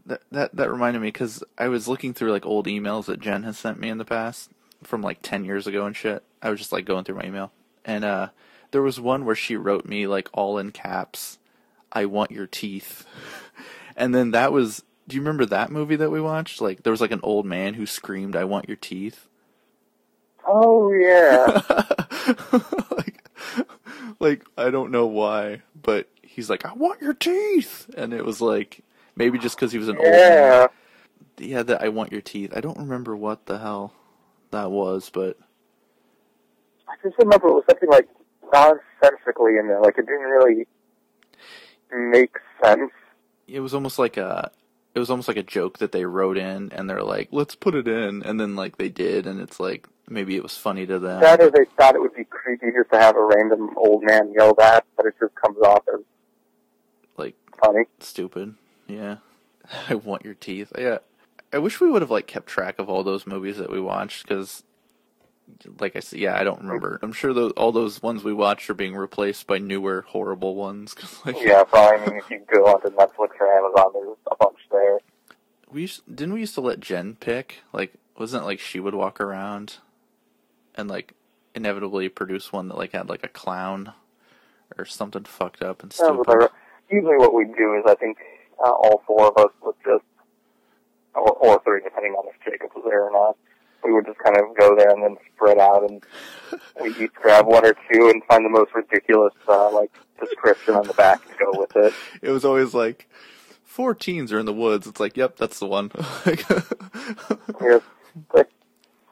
that 0.06 0.22
that 0.32 0.56
that 0.56 0.72
reminded 0.72 1.02
me 1.02 1.08
because 1.08 1.44
I 1.58 1.68
was 1.68 1.88
looking 1.88 2.14
through 2.14 2.32
like 2.32 2.46
old 2.46 2.68
emails 2.68 3.06
that 3.06 3.20
Jen 3.20 3.44
has 3.44 3.58
sent 3.58 3.80
me 3.80 3.90
in 3.90 3.98
the 3.98 4.06
past 4.06 4.52
from 4.84 5.02
like 5.02 5.22
ten 5.22 5.46
years 5.46 5.68
ago 5.68 5.86
and 5.86 5.96
shit. 5.96 6.24
I 6.42 6.50
was 6.50 6.60
just 6.60 6.72
like 6.72 6.86
going 6.86 7.04
through 7.04 7.16
my 7.16 7.26
email, 7.26 7.52
and 7.86 8.04
uh, 8.04 8.30
there 8.72 8.82
was 8.82 9.00
one 9.00 9.26
where 9.26 9.36
she 9.36 9.56
wrote 9.56 9.86
me 9.86 10.08
like 10.08 10.30
all 10.34 10.58
in 10.58 10.72
caps, 10.72 11.38
"I 11.92 12.06
want 12.06 12.32
your 12.32 12.48
teeth," 12.48 13.06
and 13.96 14.14
then 14.14 14.32
that 14.32 14.52
was. 14.52 14.84
Do 15.08 15.16
you 15.16 15.22
remember 15.22 15.46
that 15.48 15.72
movie 15.72 15.98
that 15.98 16.12
we 16.12 16.22
watched? 16.22 16.62
Like 16.62 16.84
there 16.84 16.92
was 16.92 17.02
like 17.02 17.12
an 17.12 17.20
old 17.24 17.46
man 17.46 17.74
who 17.74 17.86
screamed, 17.86 18.36
"I 18.36 18.44
want 18.46 18.68
your 18.68 18.78
teeth." 18.78 19.28
Oh, 20.46 20.92
yeah. 20.92 21.62
like, 22.98 23.30
like 24.20 24.46
I 24.58 24.70
don't 24.70 24.92
know 24.92 25.06
why, 25.06 25.62
but 25.82 26.10
he's 26.22 26.50
like, 26.50 26.66
"I 26.66 26.74
want 26.74 27.02
your 27.02 27.14
teeth," 27.14 27.90
and 27.96 28.14
it 28.14 28.26
was 28.26 28.42
like 28.42 28.84
maybe 29.16 29.38
just 29.38 29.56
because 29.56 29.72
he 29.72 29.78
was 29.78 29.88
an 29.88 29.98
old 29.98 30.06
man. 30.06 30.14
yeah. 30.16 30.68
Yeah, 31.38 31.64
that 31.64 31.82
I 31.82 31.90
want 31.90 32.12
your 32.12 32.22
teeth. 32.22 32.54
I 32.56 32.62
don't 32.62 32.78
remember 32.78 33.16
what 33.16 33.46
the 33.48 33.58
hell 33.58 33.94
that 34.52 34.70
was, 34.70 35.10
but 35.10 35.38
I 36.88 36.94
just 37.04 37.18
remember 37.18 37.48
it 37.48 37.54
was 37.54 37.64
something 37.68 37.90
like, 37.90 38.08
nonsensically 38.54 39.58
in 39.58 39.68
there. 39.68 39.82
Like 39.82 39.98
it 39.98 40.06
didn't 40.06 40.22
really 40.22 40.68
make 41.92 42.36
sense. 42.64 42.92
It 43.48 43.60
was 43.60 43.74
almost 43.74 43.98
like 43.98 44.18
a 44.18 44.52
it 44.94 45.00
was 45.00 45.10
almost 45.10 45.28
like 45.28 45.38
a 45.38 45.44
joke 45.44 45.78
that 45.80 45.92
they 45.92 46.06
wrote 46.06 46.38
in 46.38 46.72
and 46.74 46.90
they're 46.90 47.04
like, 47.04 47.30
"Let's 47.32 47.56
put 47.56 47.76
it 47.76 47.88
in." 47.88 48.24
And 48.24 48.40
then 48.40 48.56
like 48.56 48.78
they 48.78 48.90
did 48.90 49.26
and 49.26 49.40
it's 49.40 49.60
like 49.60 49.88
maybe 50.10 50.36
it 50.36 50.44
was 50.44 50.58
funny 50.58 50.86
to 50.86 51.00
them. 51.00 51.22
That 51.22 51.42
or 51.42 51.50
they 51.50 51.66
thought 51.78 51.96
it 51.96 52.02
would 52.02 52.16
be 52.16 52.26
creepy 52.26 52.68
just 52.78 52.92
to 52.92 53.00
have 53.00 53.16
a 53.16 53.24
random 53.24 53.72
old 53.78 54.04
man 54.04 54.34
yell 54.34 54.54
that, 54.56 54.86
but 54.98 55.06
it 55.06 55.16
just 55.20 55.34
comes 55.36 55.58
off 55.60 55.84
as 55.94 56.02
like 57.18 57.36
funny. 57.60 57.86
stupid. 58.00 58.56
Yeah. 58.88 59.18
I 59.90 59.96
want 59.96 60.26
your 60.26 60.34
teeth. 60.34 60.72
Yeah. 60.78 61.00
I 61.54 61.58
wish 61.58 61.82
we 61.82 61.90
would 61.90 62.02
have 62.02 62.12
like 62.12 62.28
kept 62.28 62.48
track 62.48 62.80
of 62.80 62.90
all 62.90 63.04
those 63.04 63.28
movies 63.28 63.58
that 63.58 63.72
we 63.72 63.80
watched 63.80 64.28
cuz 64.28 64.64
like 65.80 65.96
I 65.96 66.00
said, 66.00 66.20
yeah, 66.20 66.38
I 66.40 66.44
don't 66.44 66.62
remember. 66.62 67.00
I'm 67.02 67.12
sure 67.12 67.34
those, 67.34 67.52
all 67.54 67.72
those 67.72 68.02
ones 68.02 68.24
we 68.24 68.34
watched 68.34 68.70
are 68.70 68.74
being 68.74 68.96
replaced 68.96 69.48
by 69.48 69.58
newer 69.58 70.06
horrible 70.08 70.56
ones. 70.56 70.94
Cause 70.94 71.20
like, 71.26 71.36
Yeah, 71.42 71.64
probably. 71.64 72.00
I 72.00 72.06
mean, 72.08 72.18
if 72.18 72.30
you 72.30 72.42
go 72.52 72.66
onto 72.66 72.90
Netflix 72.90 73.30
or 73.40 73.48
Amazon, 73.52 73.92
there's 73.94 74.18
a 74.32 74.36
bunch 74.38 74.58
there. 74.72 75.00
we 75.72 75.82
used, 75.82 76.04
didn't 76.14 76.34
we 76.34 76.42
used 76.42 76.56
to 76.56 76.62
let 76.62 76.80
Jen 76.80 77.16
pick? 77.16 77.60
Like, 77.74 77.94
wasn't 78.18 78.44
it 78.44 78.46
like 78.46 78.60
she 78.60 78.80
would 78.80 78.96
walk 78.96 79.20
around 79.20 79.78
and 80.76 80.90
like 80.90 81.14
inevitably 81.54 82.10
produce 82.10 82.52
one 82.52 82.68
that 82.70 82.78
like 82.78 82.92
had 82.92 83.10
like 83.10 83.24
a 83.24 83.30
clown 83.30 83.94
or 84.78 84.86
something 84.86 85.24
fucked 85.24 85.62
up 85.62 85.84
and 85.84 85.92
stupid? 85.92 86.50
usually 86.92 87.18
what 87.18 87.34
we 87.34 87.46
do 87.46 87.76
is 87.76 87.84
I 87.88 87.96
think 87.96 88.18
uh, 88.64 88.70
all 88.70 89.02
four 89.08 89.28
of 89.28 89.38
us 89.38 89.52
would 89.64 89.76
just, 89.84 90.04
or, 91.16 91.32
or 91.32 91.62
three, 91.64 91.82
depending 91.84 92.14
on 92.14 92.28
if 92.28 92.36
Jacob 92.44 92.72
was 92.76 92.84
there 92.86 93.04
or 93.04 93.12
not, 93.12 93.38
we 93.84 93.94
would 93.94 94.06
just 94.06 94.20
kind 94.20 94.38
of 94.38 94.56
go 94.58 94.76
there 94.76 94.90
and 94.90 95.02
then 95.02 95.18
spread 95.34 95.58
out 95.58 95.90
and 95.90 96.04
we 96.82 96.90
each 97.04 97.14
grab 97.14 97.48
one 97.48 97.66
or 97.66 97.76
two 97.92 98.10
and 98.10 98.24
find 98.26 98.46
the 98.46 98.50
most 98.50 98.72
ridiculous, 98.76 99.34
uh, 99.48 99.72
like, 99.72 99.92
description 100.20 100.76
on 100.76 100.86
the 100.86 100.94
back 100.94 101.20
to 101.28 101.34
go 101.44 101.60
with 101.60 101.76
it. 101.76 101.94
It 102.22 102.30
was 102.30 102.46
always 102.46 102.74
like 102.74 103.10
four 103.72 103.96
teens 103.96 104.34
are 104.34 104.40
in 104.40 104.46
the 104.46 104.54
woods. 104.54 104.86
It's 104.86 105.00
like, 105.00 105.16
yep, 105.16 105.38
that's 105.38 105.60
the 105.60 105.66
one. 105.68 105.92
Yes. 107.62 107.82
But 108.34 108.50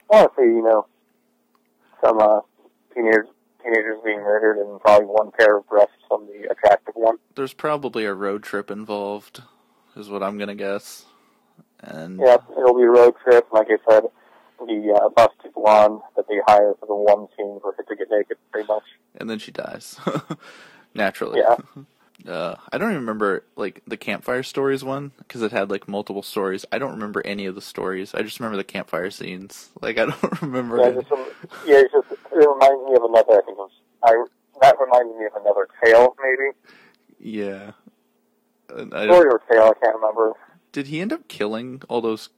honestly, 0.09 0.45
you 0.45 0.61
know, 0.63 0.85
some, 2.03 2.19
uh, 2.19 2.41
teenagers, 2.93 3.27
teenagers 3.63 3.97
being 4.03 4.19
murdered 4.19 4.57
and 4.57 4.79
probably 4.81 5.05
one 5.07 5.31
pair 5.37 5.57
of 5.57 5.67
breasts 5.69 5.93
on 6.11 6.27
the 6.27 6.49
attractive 6.51 6.95
one. 6.95 7.17
There's 7.35 7.53
probably 7.53 8.05
a 8.05 8.13
road 8.13 8.43
trip 8.43 8.69
involved, 8.71 9.41
is 9.95 10.09
what 10.09 10.21
I'm 10.23 10.37
gonna 10.37 10.55
guess. 10.55 11.05
And 11.79 12.19
yeah, 12.19 12.37
it'll 12.57 12.75
be 12.77 12.83
a 12.83 12.89
road 12.89 13.15
trip. 13.23 13.47
Like 13.53 13.67
I 13.69 13.77
said, 13.89 14.03
the 14.59 14.99
uh, 15.01 15.09
busted 15.09 15.53
blonde 15.53 16.01
that 16.17 16.27
they 16.27 16.39
hire 16.45 16.73
for 16.79 16.85
the 16.87 16.95
one 16.95 17.27
scene 17.37 17.59
for 17.61 17.73
her 17.77 17.83
to 17.83 17.95
get 17.95 18.07
naked, 18.11 18.37
pretty 18.51 18.67
much. 18.67 18.83
and 19.15 19.29
then 19.29 19.39
she 19.39 19.51
dies 19.51 19.97
naturally. 20.93 21.39
Yeah. 21.39 21.55
Uh, 22.27 22.55
I 22.71 22.77
don't 22.77 22.89
even 22.91 23.01
remember 23.01 23.43
like 23.55 23.81
the 23.87 23.95
campfire 23.97 24.43
stories 24.43 24.83
one 24.83 25.11
because 25.19 25.41
it 25.41 25.51
had 25.53 25.69
like 25.71 25.87
multiple 25.87 26.21
stories. 26.21 26.65
I 26.71 26.77
don't 26.77 26.91
remember 26.91 27.21
any 27.25 27.45
of 27.45 27.55
the 27.55 27.61
stories. 27.61 28.13
I 28.13 28.21
just 28.23 28.39
remember 28.39 28.57
the 28.57 28.63
campfire 28.65 29.09
scenes. 29.09 29.69
Like 29.81 29.97
I 29.97 30.05
don't 30.07 30.41
remember. 30.41 30.77
Yeah, 30.77 30.91
just, 30.91 31.09
yeah, 31.65 31.75
it's 31.79 31.93
just 31.93 32.11
it 32.11 32.35
reminds 32.35 32.85
me 32.89 32.95
of 32.95 33.03
another. 33.03 33.31
I 33.33 33.41
think 33.45 33.57
it 33.57 33.57
was 33.57 33.71
I. 34.03 34.25
That 34.61 34.75
reminded 34.81 35.15
me 35.17 35.25
of 35.25 35.41
another 35.41 35.67
tale, 35.83 36.13
maybe 36.21 36.51
yeah. 37.19 37.71
I 38.69 39.05
story 39.05 39.29
or 39.29 39.41
tale. 39.49 39.73
I 39.75 39.79
can't 39.81 39.95
remember. 39.95 40.33
did 40.73 40.87
he 40.87 40.99
end 40.99 41.13
up 41.13 41.27
killing 41.29 41.81
all 41.87 42.01
those 42.01 42.29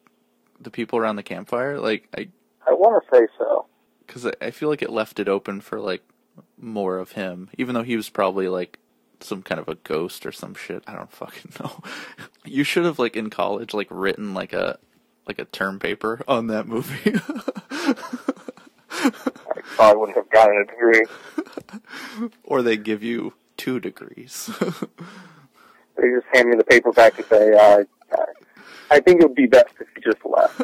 the 0.60 0.70
people 0.70 1.00
around 1.00 1.16
the 1.16 1.24
campfire? 1.24 1.80
Like 1.80 2.08
I 2.16 2.30
I 2.68 2.74
want 2.74 3.04
to 3.04 3.16
say 3.18 3.28
so. 3.40 3.66
because 4.06 4.28
I- 4.28 4.34
I 4.40 4.52
feel 4.52 4.70
like 4.70 4.84
it 4.84 4.92
left 4.92 5.20
it 5.20 5.28
open 5.28 5.62
for 5.62 5.80
like 5.80 6.04
more 6.60 7.00
of 7.00 7.14
him, 7.14 7.50
even 7.58 7.74
though 7.74 7.82
he 7.84 7.96
was 7.96 8.10
probably 8.10 8.48
like 8.48 8.78
some 9.24 9.42
kind 9.44 9.60
of 9.60 9.68
a 9.68 9.76
ghost 9.76 10.26
or 10.26 10.32
some 10.32 10.54
shit. 10.56 10.84
I 10.88 10.94
don't 10.94 11.12
fucking 11.12 11.54
know. 11.60 11.82
You 12.46 12.64
should 12.64 12.86
have 12.86 13.00
like 13.00 13.16
in 13.16 13.30
college 13.30 13.74
like 13.74 13.88
written 13.90 14.34
like 14.34 14.54
a 14.54 14.78
like 15.28 15.40
a 15.40 15.46
term 15.46 15.80
paper 15.80 16.22
on 16.28 16.48
that 16.48 16.68
movie. 16.68 17.14
I 18.92 19.62
probably 19.76 20.00
wouldn't 20.00 20.18
have 20.18 20.30
gotten 20.30 20.58
a 20.58 20.66
degree. 20.66 21.06
or 22.44 22.62
they 22.62 22.78
give 22.78 23.04
you 23.04 23.34
two 23.58 23.80
degrees. 23.80 24.50
They 25.98 26.08
just 26.10 26.26
hand 26.34 26.50
me 26.50 26.56
the 26.56 26.64
paper 26.64 26.92
back 26.94 27.18
and 27.20 27.28
say, 27.28 27.54
uh, 27.54 27.84
"I 28.90 29.00
think 29.02 29.22
it 29.22 29.28
would 29.28 29.36
be 29.36 29.46
best 29.46 29.68
if 29.80 29.88
you 29.96 30.02
just 30.02 30.26
left." 30.26 30.60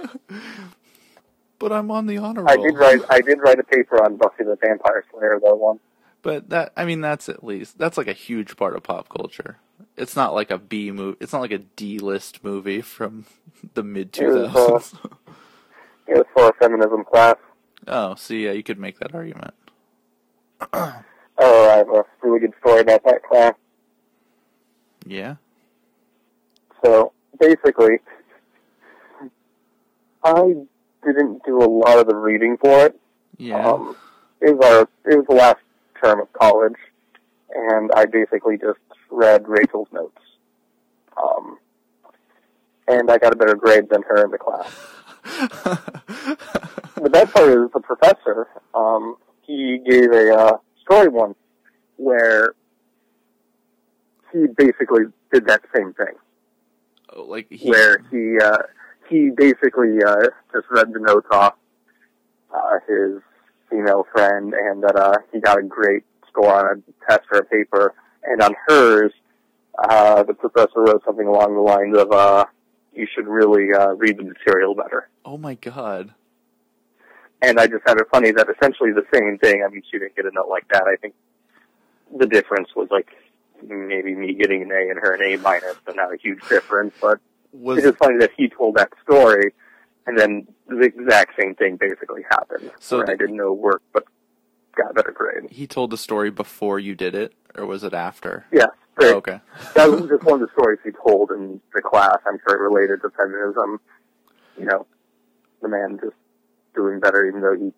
but 1.60 1.72
I'm 1.72 1.92
on 1.92 2.08
the 2.08 2.18
honor 2.18 2.44
roll. 2.44 2.50
I 2.50 2.56
did 2.56 2.76
write. 2.76 3.02
I 3.10 3.22
did 3.22 3.40
write 3.40 3.60
a 3.60 3.64
paper 3.64 4.04
on 4.04 4.16
Buffy 4.16 4.46
the 4.46 4.56
Vampire 4.60 5.04
Slayer, 5.12 5.40
though. 5.44 5.54
One. 5.54 5.80
But 6.22 6.50
that 6.50 6.74
I 6.76 6.86
mean 6.86 7.02
that's 7.02 7.30
at 7.30 7.44
least 7.44 7.78
that's 7.78 7.98
like 7.98 8.08
a 8.08 8.14
huge 8.14 8.58
part 8.58 8.76
of 8.76 8.84
pop 8.84 9.10
culture. 9.10 9.58
It's 9.96 10.16
not 10.16 10.34
like 10.34 10.52
a 10.52 10.58
B 10.58 10.92
movie. 10.92 11.18
It's 11.20 11.34
not 11.34 11.42
like 11.42 11.52
a 11.52 11.60
D 11.60 12.00
list 12.00 12.44
movie 12.44 12.82
from 12.82 13.26
the 13.74 13.84
mid 13.84 14.14
two 14.14 14.46
It 14.46 14.54
was, 14.54 14.94
uh. 14.94 15.08
It 16.08 16.18
was 16.18 16.26
for 16.34 16.50
a 16.50 16.54
feminism 16.54 17.04
class. 17.04 17.36
Oh, 17.88 18.16
see, 18.16 18.46
yeah, 18.46 18.52
you 18.52 18.64
could 18.64 18.80
make 18.80 19.00
that 19.00 19.14
argument. 19.14 19.54
Oh, 21.40 21.70
I 21.70 21.78
have 21.78 21.90
a 21.90 22.04
really 22.24 22.40
good 22.40 22.54
story 22.60 22.82
about 22.82 23.04
that 23.04 23.22
class. 23.24 23.54
Yeah. 25.06 25.36
So 26.84 27.14
basically, 27.40 28.00
I 30.24 30.56
didn't 31.06 31.44
do 31.46 31.62
a 31.62 31.70
lot 31.70 32.00
of 32.00 32.08
the 32.08 32.16
reading 32.16 32.58
for 32.58 32.88
it. 32.88 33.00
Yeah. 33.38 33.68
Um, 33.70 33.96
it 34.42 34.58
was 34.58 34.66
our 34.66 34.82
it 35.12 35.18
was 35.18 35.26
the 35.30 35.36
last 35.36 35.60
term 36.04 36.22
of 36.22 36.32
college, 36.34 36.78
and 37.54 37.92
I 37.96 38.06
basically 38.06 38.58
just 38.58 38.80
read 39.10 39.48
Rachel's 39.48 39.88
notes. 39.92 40.18
Um, 41.22 41.58
and 42.88 43.10
I 43.10 43.18
got 43.18 43.34
a 43.34 43.36
better 43.36 43.56
grade 43.56 43.90
than 43.90 44.04
her 44.04 44.24
in 44.24 44.32
the 44.32 44.38
class. 44.38 44.72
The 47.02 47.12
best 47.12 47.32
part 47.32 47.50
is 47.50 47.72
the 47.74 47.80
professor. 47.80 48.48
Um, 48.74 49.18
he 49.44 49.80
gave 49.88 50.12
a 50.12 50.36
uh, 50.36 50.58
story 50.82 51.10
one 51.10 51.36
where 51.98 52.56
he 54.34 54.48
basically 54.58 55.04
did 55.32 55.46
that 55.46 55.62
same 55.76 55.94
thing. 55.94 56.16
Oh, 57.14 57.24
like 57.24 57.48
he, 57.52 57.70
where 57.70 58.00
he 58.10 58.38
uh, 58.44 58.64
he 59.10 59.30
basically 59.30 60.00
uh, 60.04 60.28
just 60.52 60.66
read 60.72 60.92
the 60.92 61.00
notes 61.00 61.28
off 61.32 61.54
uh, 62.54 62.80
his 62.88 63.22
female 63.70 64.06
friend, 64.12 64.54
and 64.54 64.84
that 64.84 64.96
uh, 64.96 65.18
he 65.32 65.40
got 65.40 65.60
a 65.60 65.64
great 65.64 66.04
score 66.28 66.70
on 66.72 66.84
a 66.88 67.10
test 67.10 67.26
or 67.32 67.40
a 67.40 67.46
paper, 67.46 67.94
and 68.24 68.42
on 68.42 68.56
hers, 68.68 69.12
uh, 69.90 70.24
the 70.24 70.34
professor 70.34 70.82
wrote 70.82 71.04
something 71.06 71.28
along 71.28 71.56
the 71.56 71.62
lines 71.62 71.98
of, 71.98 72.12
uh, 72.12 72.46
"You 72.94 73.08
should 73.14 73.28
really 73.28 73.74
uh, 73.74 73.94
read 73.94 74.18
the 74.18 74.24
material 74.24 74.76
better." 74.76 75.10
Oh 75.26 75.38
my 75.38 75.56
god. 75.56 76.14
And 77.42 77.60
I 77.60 77.68
just 77.68 77.84
found 77.86 78.00
it 78.00 78.08
funny 78.12 78.32
that 78.32 78.48
essentially 78.50 78.92
the 78.92 79.06
same 79.14 79.38
thing. 79.38 79.64
I 79.64 79.70
mean, 79.70 79.84
she 79.92 80.00
didn't 80.00 80.16
get 80.16 80.26
a 80.26 80.32
note 80.32 80.50
like 80.50 80.68
that. 80.70 80.84
I 80.88 80.96
think 80.96 81.14
the 82.18 82.26
difference 82.26 82.70
was 82.76 82.88
like 82.90 83.10
maybe 83.62 84.16
me 84.16 84.34
getting 84.34 84.64
an 84.64 84.72
A 84.72 84.90
and 84.90 85.00
her 85.00 85.14
an 85.14 85.22
A 85.22 85.38
minus, 85.38 85.76
but 85.86 85.96
not 85.96 86.14
a 86.14 86.18
huge 86.18 86.42
difference, 86.50 86.94
but. 87.00 87.20
Was 87.54 87.78
it's 87.78 87.88
just 87.88 87.98
funny 87.98 88.18
that 88.20 88.32
he 88.36 88.50
told 88.50 88.76
that 88.76 88.92
story, 89.04 89.54
and 90.08 90.18
then 90.18 90.48
the 90.68 90.80
exact 90.82 91.34
same 91.40 91.54
thing 91.56 91.78
basically 91.78 92.24
happened. 92.30 92.72
So 92.80 92.98
where 92.98 93.06
the- 93.06 93.12
I 93.14 93.16
did 93.16 93.30
no 93.30 93.54
work, 93.54 93.82
but 93.94 94.06
got 94.76 94.94
better 94.96 95.12
grade. 95.12 95.50
he 95.52 95.66
told 95.68 95.90
the 95.92 95.98
story 95.98 96.30
before 96.32 96.80
you 96.80 96.96
did 96.96 97.14
it, 97.16 97.34
or 97.56 97.66
was 97.66 97.84
it 97.84 97.94
after? 97.94 98.46
Yeah, 98.52 98.68
great. 98.96 99.14
Oh, 99.14 99.18
okay. 99.18 99.42
that 99.76 99.90
was 99.90 100.02
just 100.08 100.24
one 100.24 100.42
of 100.42 100.48
the 100.48 100.54
stories 100.54 100.80
he 100.84 100.92
told 100.92 101.32
in 101.32 101.60
the 101.74 101.82
class. 101.82 102.18
I'm 102.26 102.38
sure 102.48 102.56
it 102.58 102.62
related 102.62 103.02
to 103.02 103.10
feminism. 103.12 103.80
You 104.58 104.66
know, 104.66 104.86
the 105.62 105.68
man 105.70 106.00
just 106.02 106.16
doing 106.76 107.00
better, 107.00 107.26
even 107.26 107.42
though 107.42 107.56
he 107.56 107.74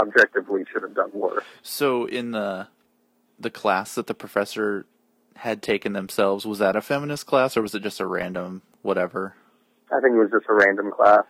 objectively 0.00 0.64
should 0.72 0.82
have 0.82 0.94
done 0.94 1.10
worse. 1.12 1.44
So 1.62 2.04
in 2.06 2.30
the 2.32 2.68
the 3.38 3.50
class 3.50 3.94
that 3.94 4.06
the 4.06 4.14
professor 4.14 4.86
had 5.36 5.62
taken 5.62 5.92
themselves, 5.94 6.46
was 6.46 6.58
that 6.58 6.76
a 6.76 6.80
feminist 6.82 7.26
class 7.26 7.56
or 7.56 7.62
was 7.62 7.74
it 7.74 7.82
just 7.82 8.00
a 8.00 8.06
random 8.06 8.62
whatever? 8.82 9.34
I 9.92 10.00
think 10.00 10.14
it 10.14 10.18
was 10.18 10.30
just 10.30 10.46
a 10.48 10.54
random 10.54 10.90
class. 10.92 11.24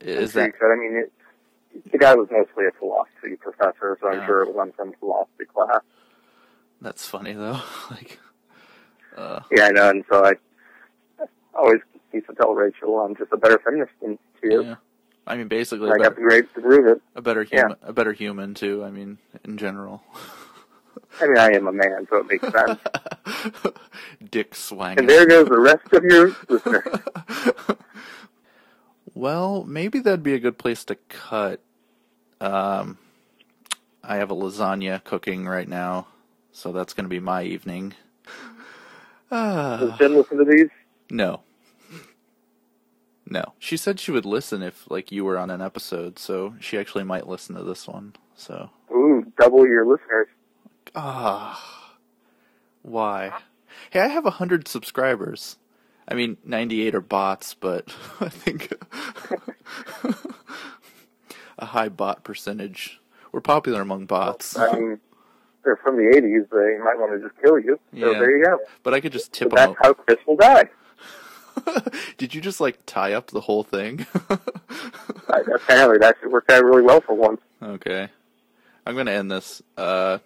Is 0.00 0.32
that. 0.34 0.52
I 0.62 0.76
mean, 0.76 0.96
it, 1.04 1.12
the 1.92 1.98
guy 1.98 2.14
was 2.14 2.28
mostly 2.30 2.66
a 2.66 2.70
philosophy 2.78 3.36
professor, 3.40 3.98
so 4.00 4.08
I'm 4.08 4.18
Yeah. 4.20 4.26
sure 4.26 4.42
it 4.42 4.48
was 4.48 4.56
on 4.58 4.72
some 4.76 4.92
philosophy 5.00 5.44
class. 5.52 5.80
that's 6.80 7.06
funny 7.08 7.32
though? 7.32 7.60
like 7.90 8.18
uh 9.16 9.40
Yeah, 9.50 9.64
I 9.64 9.70
know, 9.70 9.90
and 9.90 10.04
so 10.10 10.24
I 10.24 10.32
always 11.54 11.80
used 12.12 12.26
to 12.28 12.34
tell 12.34 12.54
Rachel 12.54 12.98
I'm 13.00 13.16
just 13.16 13.32
a 13.32 13.36
better 13.36 13.58
feminist 13.64 13.92
than 14.02 14.18
is. 14.42 14.64
yeah. 14.64 14.74
I 15.26 15.36
mean 15.36 15.48
basically 15.48 15.90
I 15.90 15.94
a 15.94 15.98
got 15.98 16.02
the 16.04 16.10
better, 16.16 16.28
grades 16.28 16.48
to 16.54 16.60
prove 16.60 16.86
it. 16.86 17.02
a 17.14 17.22
better 17.22 17.42
Yeah. 17.50 17.60
human 17.62 17.76
a 17.82 17.92
better 17.92 18.12
human 18.12 18.54
too, 18.54 18.84
I 18.84 18.90
mean 18.90 19.18
in 19.44 19.56
general. 19.58 20.02
I 21.20 21.26
mean, 21.26 21.38
I 21.38 21.48
am 21.52 21.66
a 21.66 21.72
man, 21.72 22.06
so 22.10 22.16
it 22.18 22.26
makes 22.26 22.46
sense. 22.52 22.78
Dick 24.30 24.54
swanging. 24.54 24.98
and 25.00 25.08
there 25.08 25.26
goes 25.26 25.48
the 25.48 25.58
rest 25.58 25.90
of 25.92 26.04
your 26.04 26.34
listeners. 26.48 26.84
Well, 29.16 29.64
maybe 29.64 29.98
that'd 30.00 30.22
be 30.22 30.34
a 30.34 30.38
good 30.38 30.58
place 30.58 30.84
to 30.84 30.94
cut. 31.08 31.60
Um, 32.38 32.98
I 34.04 34.16
have 34.16 34.30
a 34.30 34.34
lasagna 34.34 35.02
cooking 35.02 35.46
right 35.48 35.66
now, 35.66 36.06
so 36.52 36.70
that's 36.70 36.92
going 36.92 37.06
to 37.06 37.08
be 37.08 37.18
my 37.18 37.42
evening. 37.42 37.94
Does 39.30 39.30
Ah, 39.30 39.96
Jen 39.98 40.14
listen 40.16 40.36
to 40.36 40.44
these? 40.44 40.68
no. 41.10 41.40
No. 43.28 43.54
She 43.58 43.76
said 43.78 43.98
she 43.98 44.12
would 44.12 44.26
listen 44.26 44.62
if 44.62 44.88
like 44.90 45.10
you 45.10 45.24
were 45.24 45.38
on 45.38 45.48
an 45.50 45.62
episode, 45.62 46.18
so 46.18 46.54
she 46.60 46.76
actually 46.78 47.02
might 47.04 47.26
listen 47.26 47.56
to 47.56 47.62
this 47.64 47.88
one. 47.88 48.14
So, 48.36 48.68
Ooh, 48.92 49.32
double 49.40 49.66
your 49.66 49.84
listeners. 49.86 50.28
ah. 50.94 51.96
Why? 52.82 53.32
Hey, 53.90 54.00
I 54.00 54.08
have 54.08 54.24
a 54.26 54.36
100 54.38 54.68
subscribers. 54.68 55.56
I 56.08 56.14
mean, 56.14 56.36
98 56.44 56.94
are 56.94 57.00
bots, 57.00 57.54
but 57.54 57.92
I 58.20 58.28
think 58.28 58.72
a 61.58 61.66
high 61.66 61.88
bot 61.88 62.24
percentage. 62.24 63.00
We're 63.32 63.40
popular 63.40 63.80
among 63.80 64.06
bots. 64.06 64.56
I 64.58 64.72
mean, 64.72 65.00
they're 65.64 65.76
from 65.76 65.96
the 65.96 66.04
80s. 66.04 66.48
They 66.50 66.78
might 66.82 66.98
want 66.98 67.20
to 67.20 67.28
just 67.28 67.40
kill 67.42 67.58
you. 67.58 67.78
So 67.92 68.12
Yeah. 68.12 68.18
there 68.18 68.36
you 68.38 68.44
go. 68.44 68.58
But 68.82 68.94
I 68.94 69.00
could 69.00 69.12
just 69.12 69.34
So 69.34 69.44
tip 69.44 69.50
them 69.54 69.74
that's 69.74 69.78
how 69.82 69.92
Chris 69.94 70.18
will 70.26 70.36
die. 70.36 70.70
Did 72.18 72.34
you 72.34 72.40
just 72.40 72.60
like 72.60 72.78
tie 72.86 73.12
up 73.14 73.28
the 73.28 73.40
whole 73.40 73.62
thing? 73.64 74.06
I, 75.28 75.40
apparently, 75.54 75.98
that 75.98 76.10
actually 76.16 76.28
worked 76.28 76.50
out 76.50 76.64
really 76.64 76.82
well 76.82 77.00
for 77.00 77.14
once. 77.14 77.40
okay. 77.62 78.08
I'm 78.86 78.94
going 78.94 79.06
to 79.06 79.12
end 79.12 79.30
this. 79.30 79.62
Uh, 79.76 80.18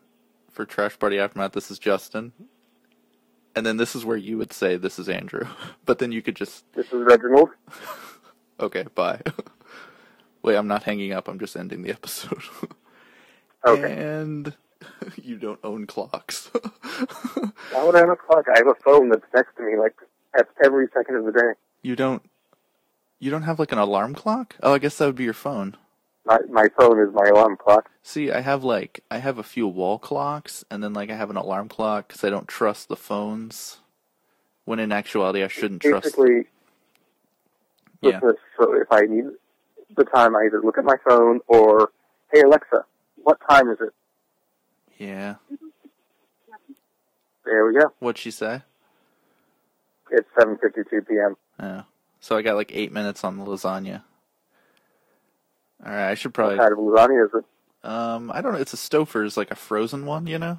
for 0.51 0.67
Trash 0.67 0.99
Party 0.99 1.19
Aftermath, 1.19 1.53
this 1.53 1.71
is 1.71 1.79
Justin. 1.79 2.33
And 3.55 3.67
then 3.67 3.77
this 3.77 3.97
is 3.97 4.05
where 4.05 4.17
you 4.17 4.39
would 4.39 4.53
say 4.53 4.77
this 4.77 4.99
is 4.99 5.09
Andrew. 5.09 5.47
But 5.87 5.99
then 5.99 6.13
you 6.13 6.23
could 6.23 6.37
just, 6.37 6.65
This 6.75 6.87
is 6.87 7.03
Reginald. 7.05 7.51
okay, 8.61 8.85
bye. 8.95 9.21
Wait, 10.43 10.57
I'm 10.57 10.69
not 10.69 10.85
hanging 10.85 11.13
up. 11.13 11.29
I'm 11.29 11.39
just 11.39 11.57
ending 11.57 11.83
the 11.83 11.91
episode. 11.91 12.43
Okay. 13.67 13.93
And 13.93 14.55
you 15.17 15.37
don't 15.37 15.59
own 15.63 15.87
clocks. 15.87 16.47
Why 17.73 17.85
would 17.85 17.97
I 17.97 18.03
own 18.03 18.11
a 18.11 18.17
clock? 18.17 18.47
I 18.55 18.59
have 18.59 18.69
a 18.69 18.75
phone 18.83 19.11
that's 19.11 19.27
next 19.35 19.57
to 19.57 19.63
me, 19.63 19.77
like 19.77 19.95
at 20.39 20.49
every 20.65 20.87
second 20.95 21.17
of 21.17 21.25
the 21.27 21.33
day. 21.33 21.53
you 21.83 21.95
don't, 21.97 22.23
you 23.19 23.31
don't 23.31 23.43
have 23.43 23.59
like 23.59 23.73
an 23.73 23.79
alarm 23.79 24.15
clock? 24.15 24.57
Oh, 24.63 24.73
I 24.75 24.79
guess 24.79 24.97
that 24.97 25.07
would 25.07 25.17
be 25.17 25.25
your 25.25 25.35
phone. 25.35 25.77
My 26.25 26.39
my 26.51 26.67
phone 26.77 27.01
is 27.01 27.13
my 27.15 27.29
alarm 27.29 27.57
clock. 27.57 27.91
See, 28.03 28.31
I 28.31 28.41
have 28.41 28.63
like 28.63 29.03
I 29.11 29.19
have 29.19 29.39
a 29.39 29.43
few 29.43 29.67
wall 29.67 29.99
clocks, 29.99 30.65
and 30.71 30.83
then 30.83 30.93
like 30.93 31.11
I 31.11 31.17
have 31.17 31.31
an 31.31 31.37
alarm 31.37 31.69
clock 31.69 32.09
because 32.09 32.23
I 32.25 32.31
don't 32.31 32.47
trust 32.49 32.89
the 32.89 32.97
phones. 32.97 33.79
When 34.65 34.79
in 34.79 34.93
actuality, 34.93 35.43
I 35.43 35.49
shouldn't 35.49 35.83
trust. 35.83 36.05
Basically, 36.05 36.47
with 38.03 38.13
Yeah, 38.15 38.21
this, 38.21 38.37
so 38.59 38.75
if 38.75 38.87
I 38.91 39.01
need 39.03 39.25
the 39.97 40.05
time, 40.05 40.37
I 40.37 40.45
either 40.47 40.61
look 40.63 40.79
at 40.79 40.85
my 40.85 40.97
phone 41.09 41.41
or, 41.49 41.91
hey 42.33 42.43
Alexa, 42.43 42.85
what 43.17 43.39
time 43.49 43.69
is 43.71 43.79
it? 43.81 43.93
yeah. 44.99 45.37
There 47.45 47.67
we 47.67 47.73
go. 47.81 47.93
What'd 47.99 48.19
she 48.19 48.31
say? 48.31 48.63
It's 50.13 50.29
7:52 50.39 51.09
p.m. 51.09 51.37
Yeah. 51.59 51.83
So 52.21 52.37
I 52.37 52.43
got 52.43 52.57
like 52.57 52.71
eight 52.75 52.93
minutes 52.93 53.25
on 53.25 53.39
the 53.39 53.45
lasagna. 53.45 54.03
All 55.85 55.93
right, 55.93 56.11
I 56.11 56.15
should 56.15 56.35
probably. 56.35 56.57
What 56.57 56.69
kind 56.69 56.73
of 56.73 56.79
lasagna 56.79 57.25
is 57.27 57.31
it? 57.35 57.89
Um, 57.89 58.31
I 58.33 58.41
don't 58.43 58.53
know. 58.53 58.59
It's 58.59 58.75
a 58.75 58.77
Stouffer's, 58.77 59.37
like 59.37 59.51
a 59.51 59.55
frozen 59.55 60.05
one, 60.05 60.27
you 60.27 60.39
know. 60.39 60.59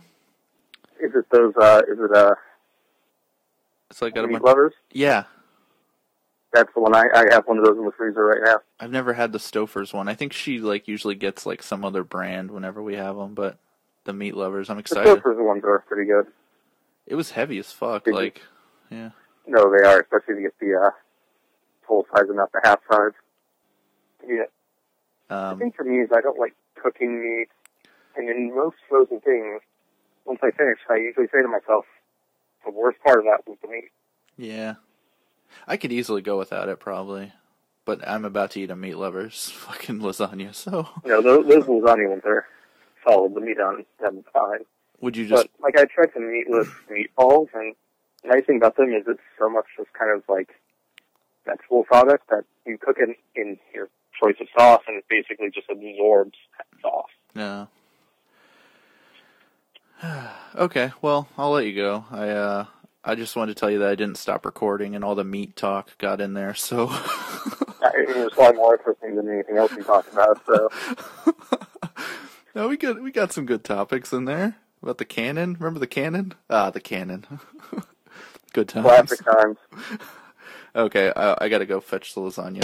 Is 1.00 1.12
it 1.16 1.26
those? 1.32 1.54
Uh, 1.56 1.82
is 1.88 2.00
it 2.00 2.16
uh, 2.16 2.34
It's 3.90 4.02
like 4.02 4.16
a 4.18 4.24
meat 4.24 4.34
bunch. 4.34 4.44
lovers? 4.44 4.74
Yeah, 4.92 5.26
That's 6.54 6.74
the 6.74 6.80
one. 6.82 6.96
I, 6.96 7.04
I 7.14 7.26
have 7.32 7.46
one 7.48 7.60
of 7.60 7.66
those 7.66 7.78
in 7.78 7.86
the 7.86 7.92
freezer 7.92 8.26
right 8.26 8.42
now. 8.44 8.58
I've 8.80 8.92
never 8.92 9.14
had 9.14 9.32
the 9.32 9.38
Stouffer's 9.40 9.94
one. 9.94 10.08
I 10.08 10.16
think 10.16 10.34
she 10.34 10.60
like 10.60 10.88
usually 10.88 11.16
gets 11.16 11.46
like 11.46 11.62
some 11.62 11.86
other 11.86 12.04
brand 12.04 12.50
whenever 12.52 12.82
we 12.82 12.96
have 12.96 13.16
them, 13.16 13.36
but 13.36 13.58
the 14.06 14.14
meat 14.14 14.36
lovers, 14.36 14.70
I'm 14.70 14.80
excited. 14.80 15.06
The. 15.06 15.22
Stouffer's 15.22 15.38
ones 15.40 15.64
are 15.64 15.84
pretty 15.88 16.10
good. 16.10 16.26
It 17.06 17.16
was 17.16 17.32
heavy 17.32 17.60
as 17.60 17.72
fuck. 17.72 18.06
Did 18.06 18.12
you- 18.16 18.20
Like, 18.20 18.42
yeah. 18.90 19.12
No, 19.48 19.72
they 19.76 19.86
are, 19.86 20.00
especially 20.02 20.36
if 20.36 20.40
you 20.40 20.42
get 20.44 20.60
the 20.60 20.76
uh, 20.88 20.90
full 21.88 22.06
size 22.14 22.26
and 22.28 22.38
not 22.38 22.52
the 22.52 22.62
half 22.64 22.80
size. 22.92 23.12
Yeah. 24.28 24.44
The 25.32 25.38
Um, 25.38 25.60
thing 25.60 25.72
for 25.72 25.84
me 25.86 26.00
is 26.02 26.10
I 26.14 26.20
don't 26.20 26.38
like 26.38 26.54
cooking 26.76 27.22
meat, 27.22 27.48
and 28.18 28.30
in 28.30 28.54
most 28.54 28.76
frozen 28.90 29.22
things, 29.22 29.62
once 30.26 30.40
I 30.44 30.52
finish, 30.52 30.80
I 30.90 30.98
usually 30.98 31.28
say 31.28 31.42
to 31.42 31.48
myself, 31.48 31.86
the 32.66 32.72
worst 32.72 33.00
part 33.02 33.20
of 33.20 33.24
that 33.26 33.48
was 33.48 33.58
the 33.62 33.70
meat. 33.70 33.92
Yeah. 34.38 34.76
I 35.68 35.78
could 35.78 35.92
easily 35.94 36.22
go 36.22 36.38
without 36.38 36.68
it 36.70 36.80
probably. 36.80 37.32
But 37.86 38.06
I'm 38.08 38.26
about 38.26 38.52
to 38.52 38.60
eat 38.62 38.70
a 38.72 38.76
meat 38.76 38.96
lover's 38.96 39.50
fucking 39.56 40.00
lasagna, 40.00 40.54
so 40.54 40.88
You 41.06 41.12
know, 41.12 41.22
those, 41.22 41.48
those 41.48 41.64
lasagna 41.64 42.10
ones 42.10 42.24
are 42.26 42.46
solid. 43.08 43.34
The 43.34 43.40
meat 43.42 43.60
on 43.60 43.86
them 44.02 44.24
fine. 44.34 44.66
would 45.00 45.16
you 45.18 45.28
just 45.28 45.48
But 45.60 45.64
like 45.64 45.78
I 45.78 45.86
tried 45.86 46.14
some 46.14 46.30
meatless 46.32 46.68
meatballs, 46.92 47.48
and 47.54 47.74
the 48.22 48.28
nice 48.30 48.46
thing 48.46 48.58
about 48.58 48.76
them 48.76 48.94
is 48.94 49.06
it's 49.08 49.22
so 49.40 49.50
much 49.50 49.66
just 49.78 49.92
kind 49.94 50.12
of 50.16 50.24
like 50.28 50.50
vegetable 51.46 51.86
product 51.86 52.30
that 52.30 52.44
you 52.66 52.78
cook 52.78 52.98
it 53.00 53.18
in 53.36 53.58
your 53.74 53.88
choice 54.22 54.36
of 54.40 54.48
sauce, 54.58 54.82
and 54.88 54.98
it 54.98 55.06
basically 55.10 55.50
just 55.50 55.70
absorbs 55.70 56.38
that 56.58 56.68
sauce. 56.82 57.10
Yeah. 57.36 57.66
okay, 60.56 60.92
well, 61.02 61.28
I'll 61.38 61.52
let 61.52 61.66
you 61.66 61.76
go. 61.76 62.06
I 62.12 62.30
uh 62.30 62.66
I 63.04 63.16
just 63.16 63.36
wanted 63.36 63.56
to 63.56 63.60
tell 63.60 63.72
you 63.72 63.80
that 63.80 63.90
I 63.90 63.96
didn't 63.96 64.18
stop 64.18 64.46
recording 64.46 64.96
and 64.96 65.04
all 65.04 65.16
the 65.16 65.24
meat 65.24 65.56
talk 65.56 65.98
got 65.98 66.22
in 66.22 66.34
there, 66.34 66.54
so 66.54 66.84
It 67.94 68.16
was 68.16 68.34
far 68.34 68.54
more 68.54 68.78
interesting 68.78 69.16
than 69.16 69.30
anything 69.30 69.58
else 69.58 69.74
we 69.76 69.84
talked 69.84 70.12
about. 70.14 70.40
So 70.46 70.70
No, 72.56 72.68
we 72.68 72.78
got 72.78 73.02
we 73.02 73.12
got 73.12 73.32
some 73.32 73.46
good 73.46 73.64
topics 73.64 74.12
in 74.12 74.26
there. 74.26 74.58
About 74.84 74.98
the 74.98 75.06
cannon. 75.06 75.54
Remember 75.60 75.80
the 75.80 75.88
cannon? 75.88 76.34
Ah, 76.50 76.70
the 76.72 76.82
cannon. 76.82 77.26
good 78.54 78.68
times. 78.68 78.86
classic 78.86 79.24
times. 79.24 79.58
Okay, 80.76 81.12
I, 81.16 81.38
I 81.42 81.50
gotta 81.50 81.66
go 81.66 81.80
fetch 81.80 82.14
the 82.14 82.22
lasagna. 82.22 82.64